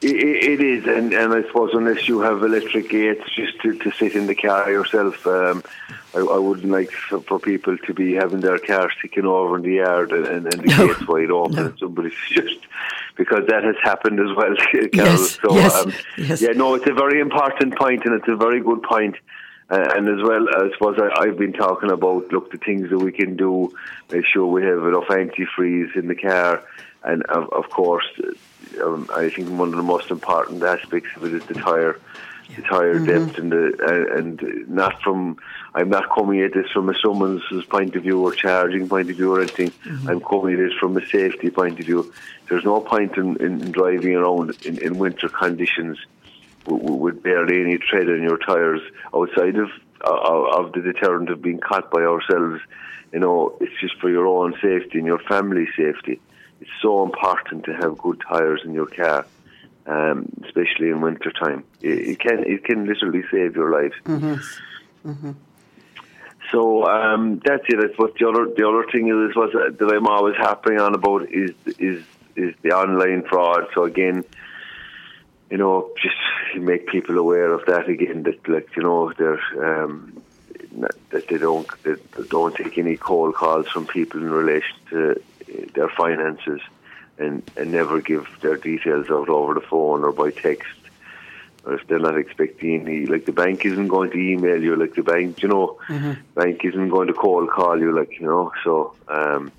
It, 0.00 0.16
it 0.16 0.60
is, 0.60 0.84
and, 0.86 1.12
and 1.12 1.32
I 1.32 1.42
suppose 1.42 1.70
unless 1.74 2.08
you 2.08 2.20
have 2.20 2.42
electric 2.42 2.88
gates, 2.90 3.22
just 3.36 3.60
to, 3.62 3.78
to 3.78 3.90
sit 3.92 4.14
in 4.16 4.26
the 4.26 4.34
car 4.34 4.68
yourself, 4.68 5.24
um, 5.28 5.62
I, 6.12 6.18
I 6.18 6.38
wouldn't 6.38 6.72
like 6.72 6.90
for, 6.90 7.20
for 7.20 7.38
people 7.38 7.78
to 7.78 7.94
be 7.94 8.14
having 8.14 8.40
their 8.40 8.58
cars 8.58 8.92
sticking 8.98 9.26
over 9.26 9.56
in 9.56 9.62
the 9.62 9.74
yard 9.74 10.10
and, 10.10 10.26
and, 10.26 10.46
the 10.46 10.56
No. 10.66 10.88
gates 10.88 11.06
wide 11.06 11.30
open. 11.30 11.54
No. 11.54 11.74
Somebody's 11.78 12.14
just 12.30 12.58
because 13.16 13.46
that 13.46 13.62
has 13.62 13.76
happened 13.82 14.18
as 14.18 14.34
well, 14.36 14.56
Carol. 14.72 14.88
Yes, 14.92 15.38
so 15.40 15.54
yes, 15.54 15.74
um, 15.76 15.92
yes. 16.18 16.42
yeah, 16.42 16.50
no, 16.50 16.74
it's 16.74 16.88
a 16.88 16.94
very 16.94 17.20
important 17.20 17.76
point, 17.76 18.04
and 18.04 18.14
it's 18.14 18.28
a 18.28 18.36
very 18.36 18.60
good 18.60 18.82
point. 18.82 19.16
Uh, 19.70 19.88
and 19.96 20.08
as 20.08 20.22
well, 20.26 20.46
I 20.54 20.70
suppose 20.72 20.98
I, 20.98 21.22
I've 21.22 21.38
been 21.38 21.52
talking 21.52 21.90
about 21.90 22.32
look 22.32 22.50
the 22.50 22.58
things 22.58 22.90
that 22.90 22.98
we 22.98 23.12
can 23.12 23.36
do, 23.36 23.72
make 24.10 24.26
sure 24.26 24.46
we 24.46 24.62
have 24.64 24.84
enough 24.84 25.06
antifreeze 25.06 25.94
in 25.96 26.08
the 26.08 26.16
car, 26.16 26.62
and 27.04 27.22
of, 27.24 27.52
of 27.52 27.68
course, 27.70 28.06
uh, 28.22 28.86
um, 28.86 29.08
I 29.14 29.28
think 29.30 29.48
one 29.50 29.68
of 29.68 29.76
the 29.76 29.82
most 29.82 30.10
important 30.10 30.62
aspects 30.62 31.10
of 31.16 31.24
it 31.24 31.34
is 31.34 31.44
the 31.46 31.54
tire, 31.54 31.98
the 32.56 32.62
tire 32.62 32.98
depth, 32.98 33.38
and 33.38 33.50
the 33.50 33.76
uh, 33.82 34.18
and 34.18 34.68
not 34.68 35.02
from. 35.02 35.36
I'm 35.74 35.88
not 35.88 36.14
coming 36.14 36.40
at 36.42 36.52
this 36.52 36.70
from 36.70 36.90
a 36.90 36.94
someone's 36.98 37.42
point 37.66 37.96
of 37.96 38.02
view 38.02 38.20
or 38.20 38.32
charging 38.32 38.88
point 38.88 39.10
of 39.10 39.16
view 39.16 39.34
or 39.34 39.40
anything. 39.40 39.72
I'm 40.06 40.20
coming 40.20 40.54
at 40.54 40.60
it 40.60 40.72
from 40.78 40.96
a 40.96 41.06
safety 41.06 41.50
point 41.50 41.80
of 41.80 41.86
view. 41.86 42.12
There's 42.48 42.64
no 42.64 42.80
point 42.80 43.16
in, 43.16 43.36
in, 43.36 43.62
in 43.62 43.72
driving 43.72 44.14
around 44.14 44.54
in, 44.66 44.78
in 44.82 44.98
winter 44.98 45.28
conditions 45.28 45.98
with, 46.66 46.82
with 46.82 47.22
barely 47.22 47.62
any 47.62 47.78
tread 47.78 48.08
on 48.08 48.22
your 48.22 48.36
tires 48.38 48.82
outside 49.14 49.56
of, 49.56 49.70
of 50.02 50.66
of 50.66 50.72
the 50.72 50.82
deterrent 50.82 51.30
of 51.30 51.42
being 51.42 51.58
caught 51.58 51.90
by 51.90 52.02
ourselves. 52.02 52.60
You 53.12 53.20
know, 53.20 53.56
it's 53.60 53.78
just 53.80 53.98
for 54.00 54.10
your 54.10 54.26
own 54.26 54.54
safety 54.62 54.98
and 54.98 55.06
your 55.06 55.18
family's 55.20 55.68
safety. 55.76 56.20
It's 56.62 56.70
so 56.80 57.02
important 57.02 57.64
to 57.64 57.72
have 57.74 57.98
good 57.98 58.22
tires 58.28 58.60
in 58.64 58.72
your 58.72 58.86
car, 58.86 59.26
um, 59.84 60.28
especially 60.44 60.90
in 60.90 61.00
winter 61.00 61.32
time. 61.32 61.64
It, 61.80 61.98
it 62.10 62.20
can 62.20 62.44
it 62.46 62.64
can 62.64 62.86
literally 62.86 63.24
save 63.32 63.56
your 63.56 63.72
life. 63.72 63.94
So 66.52 66.86
um, 66.86 67.42
that's 67.44 67.64
it. 67.68 67.80
I 67.80 67.90
suppose 67.90 68.12
the 68.16 68.28
other 68.28 68.44
the 68.56 68.68
other 68.68 68.86
thing 68.92 69.08
is 69.08 69.34
was 69.34 69.52
uh, 69.56 69.74
that 69.76 69.92
I'm 69.92 70.06
always 70.06 70.36
harping 70.36 70.78
on 70.78 70.94
about 70.94 71.28
is 71.32 71.50
is 71.80 72.04
is 72.36 72.54
the 72.62 72.70
online 72.70 73.24
fraud. 73.24 73.66
So 73.74 73.82
again, 73.82 74.22
you 75.50 75.56
know, 75.56 75.90
just 76.00 76.62
make 76.62 76.86
people 76.86 77.18
aware 77.18 77.52
of 77.52 77.66
that 77.66 77.88
again. 77.88 78.22
That 78.22 78.48
like 78.48 78.76
you 78.76 78.84
know, 78.84 79.12
they're 79.18 79.42
um, 79.68 80.22
that 81.10 81.26
they 81.26 81.38
don't 81.38 81.66
they 81.82 81.96
don't 82.28 82.54
take 82.54 82.78
any 82.78 82.96
cold 82.96 83.34
calls 83.34 83.66
from 83.66 83.84
people 83.88 84.20
in 84.20 84.30
relation 84.30 84.76
to 84.90 85.20
their 85.74 85.88
finances, 85.88 86.60
and 87.18 87.42
and 87.56 87.72
never 87.72 88.00
give 88.00 88.26
their 88.40 88.56
details 88.56 89.06
out 89.10 89.28
over 89.28 89.54
the 89.54 89.60
phone 89.60 90.04
or 90.04 90.12
by 90.12 90.30
text. 90.30 90.68
Or 91.64 91.74
if 91.74 91.86
they're 91.86 92.00
not 92.00 92.18
expecting 92.18 92.80
any, 92.80 93.06
like 93.06 93.24
the 93.24 93.32
bank 93.32 93.64
isn't 93.64 93.86
going 93.86 94.10
to 94.10 94.18
email 94.18 94.60
you, 94.60 94.74
like 94.74 94.94
the 94.96 95.02
bank, 95.02 95.42
you 95.42 95.48
know, 95.48 95.78
bank 96.34 96.64
isn't 96.64 96.88
going 96.88 97.06
to 97.06 97.14
call 97.14 97.46
call 97.46 97.78
you, 97.78 97.94
like 97.96 98.18
you 98.18 98.26
know. 98.26 98.50
So 98.64 98.94
um, 99.06 99.52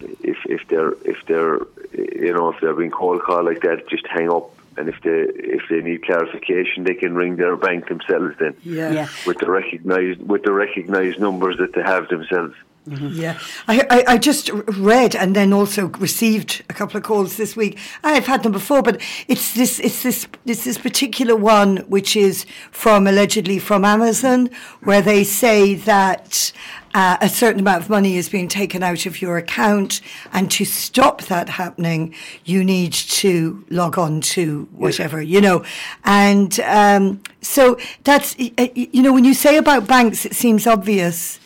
if 0.00 0.36
if 0.46 0.60
they're 0.68 0.92
if 1.04 1.16
they're 1.26 1.58
you 1.92 2.32
know 2.32 2.50
if 2.52 2.60
they're 2.60 2.74
being 2.74 2.92
cold 2.92 3.22
called 3.22 3.46
like 3.46 3.60
that, 3.62 3.88
just 3.88 4.06
hang 4.06 4.30
up. 4.30 4.50
And 4.78 4.88
if 4.90 5.00
they 5.02 5.24
if 5.56 5.62
they 5.70 5.80
need 5.80 6.04
clarification, 6.04 6.84
they 6.84 6.94
can 6.94 7.14
ring 7.14 7.36
their 7.36 7.56
bank 7.56 7.88
themselves 7.88 8.36
then 8.38 8.54
Yeah. 8.62 8.92
Yeah. 8.92 9.08
with 9.26 9.38
the 9.38 9.50
recognized 9.50 10.20
with 10.22 10.42
the 10.44 10.52
recognized 10.52 11.18
numbers 11.18 11.56
that 11.58 11.72
they 11.74 11.82
have 11.82 12.08
themselves. 12.08 12.54
Yeah, 12.86 13.38
I, 13.66 13.80
I, 13.90 14.04
I 14.14 14.18
just 14.18 14.50
read 14.50 15.16
and 15.16 15.34
then 15.34 15.52
also 15.52 15.86
received 15.88 16.62
a 16.70 16.72
couple 16.72 16.96
of 16.96 17.02
calls 17.02 17.36
this 17.36 17.56
week. 17.56 17.78
I've 18.04 18.26
had 18.26 18.44
them 18.44 18.52
before, 18.52 18.80
but 18.80 19.00
it's 19.26 19.54
this, 19.54 19.80
it's 19.80 20.04
this, 20.04 20.28
it's 20.44 20.64
this 20.64 20.78
particular 20.78 21.34
one 21.34 21.78
which 21.88 22.14
is 22.14 22.46
from 22.70 23.08
allegedly 23.08 23.58
from 23.58 23.84
Amazon, 23.84 24.50
where 24.84 25.02
they 25.02 25.24
say 25.24 25.74
that 25.74 26.52
uh, 26.94 27.16
a 27.20 27.28
certain 27.28 27.60
amount 27.60 27.82
of 27.82 27.90
money 27.90 28.16
is 28.16 28.28
being 28.28 28.48
taken 28.48 28.82
out 28.82 29.04
of 29.04 29.20
your 29.20 29.36
account, 29.36 30.00
and 30.32 30.50
to 30.52 30.64
stop 30.64 31.22
that 31.22 31.48
happening, 31.48 32.14
you 32.44 32.64
need 32.64 32.92
to 32.92 33.64
log 33.68 33.98
on 33.98 34.20
to 34.20 34.68
whatever 34.72 35.20
you 35.20 35.40
know, 35.40 35.64
and 36.04 36.58
um, 36.60 37.20
so 37.42 37.76
that's 38.04 38.34
you 38.38 39.02
know 39.02 39.12
when 39.12 39.24
you 39.24 39.34
say 39.34 39.56
about 39.56 39.86
banks, 39.86 40.24
it 40.24 40.34
seems 40.34 40.66
obvious. 40.66 41.38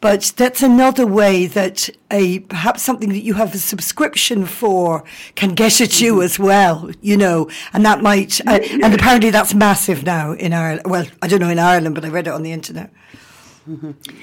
But 0.00 0.32
that's 0.36 0.62
another 0.62 1.06
way 1.06 1.46
that 1.46 1.88
a 2.10 2.40
perhaps 2.40 2.82
something 2.82 3.08
that 3.08 3.22
you 3.22 3.34
have 3.34 3.54
a 3.54 3.58
subscription 3.58 4.46
for 4.46 5.04
can 5.34 5.54
get 5.54 5.80
at 5.80 6.00
you 6.00 6.22
as 6.22 6.38
well, 6.38 6.90
you 7.00 7.16
know, 7.16 7.48
and 7.72 7.84
that 7.84 8.02
might, 8.02 8.40
uh, 8.46 8.60
and 8.82 8.94
apparently 8.94 9.30
that's 9.30 9.54
massive 9.54 10.04
now 10.04 10.32
in 10.32 10.52
Ireland. 10.52 10.82
Well, 10.86 11.06
I 11.22 11.28
don't 11.28 11.40
know 11.40 11.48
in 11.48 11.58
Ireland, 11.58 11.94
but 11.94 12.04
I 12.04 12.08
read 12.08 12.26
it 12.26 12.32
on 12.32 12.42
the 12.42 12.52
internet. 12.52 12.90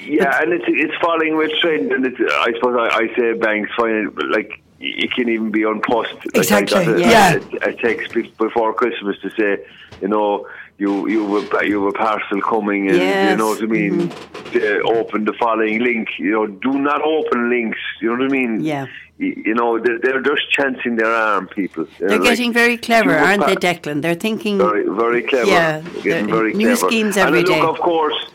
Yeah, 0.06 0.42
and 0.42 0.54
it's 0.54 0.64
it's 0.68 0.94
following 1.02 1.36
with 1.36 1.52
trend, 1.60 1.92
and 1.92 2.06
it's, 2.06 2.18
I 2.20 2.54
suppose 2.54 2.78
I, 2.80 2.96
I 2.96 3.16
say 3.16 3.34
banks 3.34 3.72
find 3.76 4.08
it 4.08 4.30
like 4.30 4.62
it 4.80 5.12
can 5.12 5.28
even 5.28 5.52
be 5.52 5.66
on 5.66 5.82
post. 5.82 6.14
Like 6.14 6.36
Exactly, 6.36 6.78
I 6.78 6.86
got 6.86 6.96
a, 6.96 7.00
yeah. 7.00 7.40
a, 7.62 7.70
a 7.70 7.74
text 7.74 8.14
before 8.38 8.74
Christmas 8.74 9.18
to 9.22 9.30
say, 9.32 9.66
you 10.02 10.08
know, 10.08 10.48
you 10.78 11.08
you 11.08 11.36
have 11.36 11.54
a, 11.54 11.68
you 11.68 11.84
have 11.84 11.96
a 11.96 11.98
parcel 11.98 12.42
coming, 12.42 12.90
and 12.90 12.98
you 12.98 13.38
know 13.38 13.50
what 13.50 13.62
I 13.62 13.66
mean. 13.66 14.12
To 14.54 14.82
open 14.84 15.26
the 15.26 15.34
following 15.34 15.80
link. 15.80 16.10
You 16.20 16.32
know, 16.32 16.48
do 16.48 16.80
not 16.80 17.02
open 17.02 17.50
links. 17.50 17.80
You 18.02 18.10
know 18.10 18.24
what 18.24 18.32
I 18.32 18.40
mean? 18.40 18.64
Yeah. 18.64 18.88
You 19.18 19.54
know, 19.54 19.80
they're, 19.80 20.00
they're 20.00 20.22
just 20.22 20.52
chancing 20.52 20.96
their 20.96 21.14
arm, 21.14 21.48
people. 21.48 21.88
They're 22.00 22.20
like, 22.20 22.24
getting 22.24 22.52
very 22.52 22.78
clever, 22.78 23.12
you 23.12 23.16
have 23.16 23.40
a 23.40 23.44
aren't 23.44 23.62
they, 23.62 23.74
Declan? 23.74 24.02
They're 24.02 24.16
thinking. 24.16 24.58
very, 24.58 24.86
very 24.90 25.22
clever. 25.22 25.50
Yeah, 25.50 25.82
getting 26.02 26.28
very 26.28 26.54
new 26.54 26.76
clever. 26.76 26.88
schemes 26.88 27.18
and 27.18 27.28
every 27.28 27.44
look, 27.44 27.64
of 27.64 27.80
course, 27.80 28.32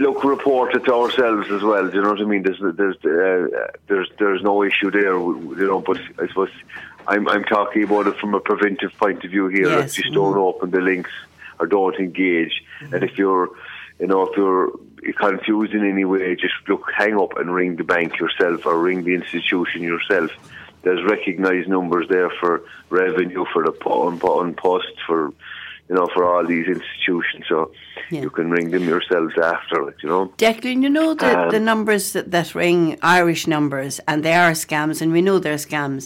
look, 0.00 0.24
report 0.24 0.74
it 0.74 0.84
to 0.86 0.94
ourselves 0.94 1.48
as 1.50 1.62
well. 1.62 1.88
Do 1.88 1.96
you 1.96 2.02
know 2.02 2.10
what 2.10 2.20
I 2.20 2.24
mean? 2.24 2.42
There's, 2.42 2.60
there's, 2.60 2.96
uh, 2.96 3.70
there's, 3.86 4.10
there's 4.18 4.42
no 4.42 4.62
issue 4.64 4.90
there. 4.90 5.14
You 5.14 5.66
know, 5.68 5.80
but 5.80 5.98
I 6.18 6.26
suppose 6.26 6.50
I'm 7.06 7.28
I'm 7.28 7.44
talking 7.44 7.84
about 7.84 8.06
it 8.06 8.16
from 8.18 8.34
a 8.34 8.40
preventive 8.40 8.92
point 8.98 9.24
of 9.24 9.30
view 9.30 9.48
here. 9.48 9.68
Yes. 9.68 9.80
Like 9.80 9.92
just 9.92 10.12
don't 10.12 10.36
open 10.36 10.70
the 10.70 10.80
links 10.80 11.10
or 11.64 11.68
don't 11.78 11.96
engage. 12.06 12.54
And 12.92 13.02
if 13.08 13.12
you're, 13.20 13.48
you 14.00 14.08
know, 14.10 14.20
if 14.28 14.36
you're 14.36 14.70
confused 15.26 15.72
in 15.78 15.84
any 15.94 16.04
way, 16.04 16.34
just 16.36 16.54
look, 16.68 16.84
hang 17.00 17.14
up 17.24 17.32
and 17.38 17.54
ring 17.60 17.76
the 17.76 17.84
bank 17.84 18.18
yourself 18.22 18.66
or 18.66 18.74
ring 18.88 19.04
the 19.04 19.14
institution 19.20 19.82
yourself. 19.82 20.30
There's 20.82 21.02
recognised 21.16 21.68
numbers 21.76 22.06
there 22.08 22.30
for 22.40 22.52
revenue 22.90 23.44
for 23.52 23.60
the 23.64 23.72
on, 23.86 24.20
on 24.20 24.54
post 24.54 24.94
for, 25.06 25.20
you 25.88 25.94
know, 25.96 26.06
for 26.14 26.22
all 26.30 26.44
these 26.54 26.66
institutions. 26.76 27.44
So 27.48 27.58
Yeah. 28.10 28.22
you 28.24 28.30
can 28.38 28.50
ring 28.50 28.70
them 28.74 28.84
yourselves 28.94 29.34
after, 29.54 29.76
like, 29.86 30.02
you 30.02 30.08
know. 30.12 30.22
Declan, 30.36 30.82
you 30.82 30.90
know 30.98 31.14
the, 31.14 31.32
Um, 31.38 31.50
the 31.56 31.60
numbers 31.72 32.12
that, 32.12 32.26
that 32.36 32.54
ring 32.54 32.98
Irish 33.18 33.46
numbers, 33.46 33.94
and 34.08 34.22
they 34.22 34.36
are 34.44 34.54
scams, 34.54 35.00
and 35.02 35.10
we 35.16 35.22
know 35.26 35.38
they're 35.38 35.64
scams. 35.70 36.02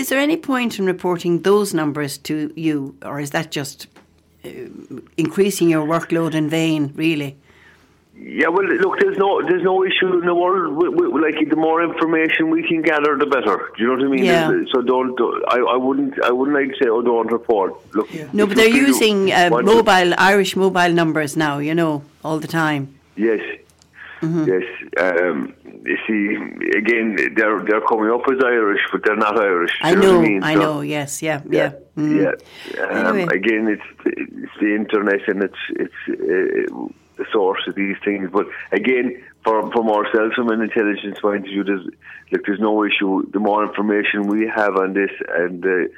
Is 0.00 0.08
there 0.08 0.22
any 0.28 0.38
point 0.52 0.78
in 0.78 0.86
reporting 0.86 1.42
those 1.42 1.68
numbers 1.80 2.12
to 2.28 2.34
you, 2.66 2.76
or 3.08 3.20
is 3.20 3.30
that 3.36 3.48
just 3.60 3.78
increasing 5.16 5.68
your 5.70 5.86
workload 5.86 6.34
in 6.34 6.48
vain, 6.48 6.92
really? 6.94 7.36
Yeah, 8.14 8.48
well, 8.48 8.64
look, 8.66 9.00
there's 9.00 9.16
no 9.18 9.42
there's 9.42 9.62
no 9.64 9.82
issue 9.84 10.12
in 10.20 10.26
the 10.26 10.34
world. 10.34 10.76
We, 10.76 10.88
we, 10.90 11.20
like 11.20 11.48
the 11.48 11.56
more 11.56 11.82
information 11.82 12.50
we 12.50 12.62
can 12.68 12.82
gather, 12.82 13.16
the 13.16 13.26
better. 13.26 13.72
Do 13.76 13.82
you 13.82 13.86
know 13.88 13.94
what 13.94 14.04
I 14.04 14.08
mean? 14.08 14.24
Yeah. 14.24 14.48
So 14.72 14.82
don't. 14.82 15.16
don't- 15.16 15.42
I, 15.48 15.58
I 15.58 15.76
wouldn't. 15.76 16.22
I 16.22 16.30
wouldn't 16.30 16.56
like 16.56 16.68
to 16.78 16.84
say, 16.84 16.88
oh, 16.90 17.02
don't 17.02 17.32
report. 17.32 17.74
Look. 17.94 18.08
No, 18.32 18.46
but 18.46 18.56
they're 18.56 18.68
you 18.68 18.84
feel 18.84 18.88
using 18.88 19.32
uh, 19.32 19.48
want 19.50 19.66
to- 19.66 19.74
mobile 19.74 20.14
Irish 20.18 20.54
mobile 20.56 20.92
numbers 20.92 21.36
now. 21.36 21.58
You 21.58 21.74
know, 21.74 22.02
all 22.24 22.38
the 22.38 22.46
time. 22.48 22.94
Yes. 23.16 23.40
Mm-hmm. 24.20 24.44
Yes. 24.52 24.64
Um, 25.04 25.54
you 25.84 25.96
see, 26.06 26.76
again, 26.78 27.16
they're 27.36 27.60
they're 27.64 27.80
coming 27.82 28.10
up 28.10 28.22
as 28.30 28.38
Irish, 28.44 28.80
but 28.92 29.02
they're 29.04 29.16
not 29.16 29.38
Irish. 29.38 29.72
I 29.82 29.94
know, 29.94 30.18
I 30.20 30.22
mean? 30.22 30.42
I 30.42 30.54
So- 30.54 30.60
know. 30.60 30.80
Yes, 30.80 31.22
yeah, 31.22 31.40
yeah. 31.48 31.72
mm. 31.96 32.34
Yeah. 32.74 32.82
Um, 32.84 33.16
Anyway. 33.16 33.34
Again, 33.36 33.68
it's 33.68 33.88
it's 34.06 34.52
the 34.60 34.74
internet 34.74 35.28
and 35.28 35.42
it's 35.42 35.62
it's 35.70 36.00
uh, 36.08 36.86
the 37.18 37.26
source 37.32 37.60
of 37.68 37.74
these 37.74 37.96
things. 38.04 38.30
But 38.32 38.46
again, 38.72 39.22
from 39.44 39.70
from 39.72 39.88
ourselves, 39.90 40.34
from 40.34 40.48
an 40.50 40.60
intelligence 40.62 41.18
point 41.20 41.38
of 41.46 41.50
view, 41.52 41.64
there's 41.64 41.84
like 42.30 42.42
there's 42.46 42.60
no 42.60 42.84
issue. 42.84 43.28
The 43.32 43.40
more 43.40 43.64
information 43.64 44.26
we 44.28 44.46
have 44.54 44.76
on 44.76 44.94
this, 44.94 45.10
and 45.36 45.64
uh, 45.64 45.88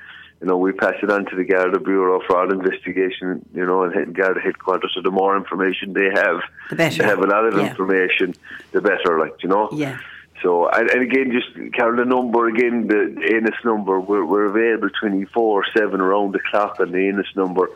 you 0.40 0.47
know, 0.49 0.57
we 0.59 0.73
pass 0.73 0.94
it 1.03 1.11
on 1.11 1.25
to 1.27 1.37
the 1.37 1.44
Garda 1.44 1.81
Bureau 1.81 2.20
for 2.27 2.37
our 2.37 2.53
investigation. 2.53 3.44
You 3.55 3.66
know, 3.66 3.85
and 3.85 4.14
Garda 4.14 4.40
headquarters. 4.40 4.92
So 4.94 5.01
the 5.03 5.11
more 5.11 5.37
information 5.37 5.92
they 5.92 6.11
have, 6.14 6.40
The 6.70 6.77
better. 6.77 6.99
They 7.03 7.09
have 7.09 7.20
a 7.20 7.27
lot 7.27 7.47
of 7.47 7.55
Yeah. 7.57 7.70
information, 7.70 8.35
the 8.73 8.81
better. 8.81 9.18
Like 9.18 9.42
you 9.42 9.49
know. 9.49 9.68
Yeah. 9.73 9.99
So, 10.42 10.68
and, 10.68 10.90
and 10.90 11.01
again, 11.03 11.33
just 11.33 11.73
Carol, 11.73 11.97
the 11.97 12.05
number 12.05 12.47
again, 12.49 12.87
the 12.87 13.01
Ennis 13.35 13.55
number, 13.64 13.99
we're, 13.99 14.27
we're 14.27 14.44
available 14.44 14.90
24 15.01 15.64
7 15.75 16.01
around 16.03 16.33
the 16.33 16.38
clock 16.38 16.81
on 16.81 16.92
the 16.92 17.09
Ennis 17.09 17.29
number. 17.35 17.70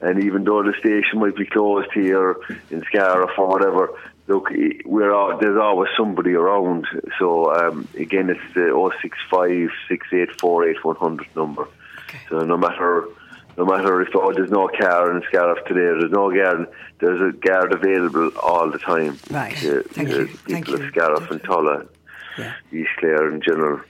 And 0.00 0.22
even 0.22 0.44
though 0.44 0.62
the 0.62 0.74
station 0.78 1.18
might 1.18 1.34
be 1.34 1.46
closed 1.46 1.88
here 1.92 2.36
in 2.70 2.84
Scariff 2.84 3.30
or 3.36 3.48
whatever, 3.48 3.90
look, 4.28 4.50
we're 4.84 5.10
all, 5.12 5.36
there's 5.38 5.58
always 5.58 5.88
somebody 5.96 6.34
around. 6.34 6.86
So, 7.18 7.52
um, 7.52 7.88
again, 7.98 8.30
it's 8.30 8.54
the 8.54 8.70
065 9.02 9.70
684 9.88 10.68
8100 10.68 11.68
number. 12.12 12.24
So, 12.30 12.44
no 12.44 12.56
matter. 12.56 13.04
No 13.58 13.64
matter 13.64 14.02
if 14.02 14.08
oh, 14.14 14.34
there's 14.34 14.50
no 14.50 14.68
car 14.68 15.16
in 15.16 15.22
Scariff 15.28 15.64
today, 15.64 15.80
there's 15.98 16.10
no 16.12 16.30
guard, 16.30 16.68
there's 17.00 17.22
a 17.22 17.34
guard 17.38 17.72
available 17.72 18.30
all 18.42 18.70
the 18.70 18.78
time. 18.78 19.18
Right. 19.30 19.56
To, 19.56 19.80
Thank 19.82 20.08
to 20.10 20.14
you. 20.14 20.26
people 20.26 20.40
Thank 20.52 20.68
of 20.68 20.80
you. 20.82 20.88
Scariff 20.90 21.30
and 21.30 21.42
Tulla, 21.42 21.86
Yeah. 22.36 22.52
East 22.70 22.90
Clare 22.98 23.32
in 23.32 23.40
general. 23.40 23.80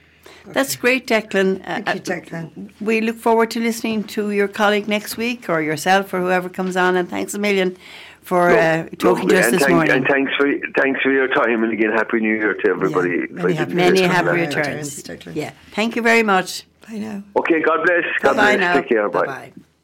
That's 0.45 0.77
great, 0.77 1.05
Declan. 1.05 1.59
Uh, 1.59 1.81
Thank 1.81 1.87
you, 1.87 1.91
uh, 2.13 2.19
Declan. 2.21 2.71
We 2.79 3.01
look 3.01 3.17
forward 3.17 3.51
to 3.51 3.59
listening 3.59 4.05
to 4.05 4.31
your 4.31 4.47
colleague 4.47 4.87
next 4.87 5.17
week, 5.17 5.49
or 5.49 5.61
yourself, 5.61 6.13
or 6.13 6.21
whoever 6.21 6.47
comes 6.47 6.77
on. 6.77 6.95
And 6.95 7.09
thanks 7.09 7.33
a 7.33 7.39
million 7.39 7.75
for 8.21 8.51
uh, 8.51 8.87
talking 8.99 9.27
to 9.27 9.37
us 9.37 9.47
and 9.47 9.55
this 9.55 9.63
thank- 9.63 9.73
morning. 9.73 9.91
And 9.91 10.07
thanks 10.07 10.31
for 10.37 10.47
thanks 10.77 11.01
for 11.01 11.11
your 11.11 11.27
time, 11.27 11.65
and 11.65 11.73
again, 11.73 11.91
happy 11.91 12.21
New 12.21 12.35
Year 12.35 12.53
to 12.53 12.69
everybody. 12.69 13.09
Yeah, 13.09 13.25
many 13.31 13.53
happy 13.55 13.73
Many 13.73 14.01
returns. 14.03 14.13
happy 14.13 14.29
returns. 14.39 14.97
Returns, 14.97 15.03
Declan. 15.03 15.35
Yeah. 15.35 15.51
Thank 15.71 15.97
you 15.97 16.01
very 16.01 16.23
much. 16.23 16.63
Bye 16.87 16.99
now. 16.99 17.23
Okay, 17.35 17.61
God 17.61 17.85
bless. 17.85 18.03
God 18.21 18.35
Bye 18.37 18.55
bless. 18.55 18.59
now. 18.59 18.73
Take 18.81 18.89
care. 18.89 19.09
Bye. 19.09 19.25
Bye-bye. 19.25 19.66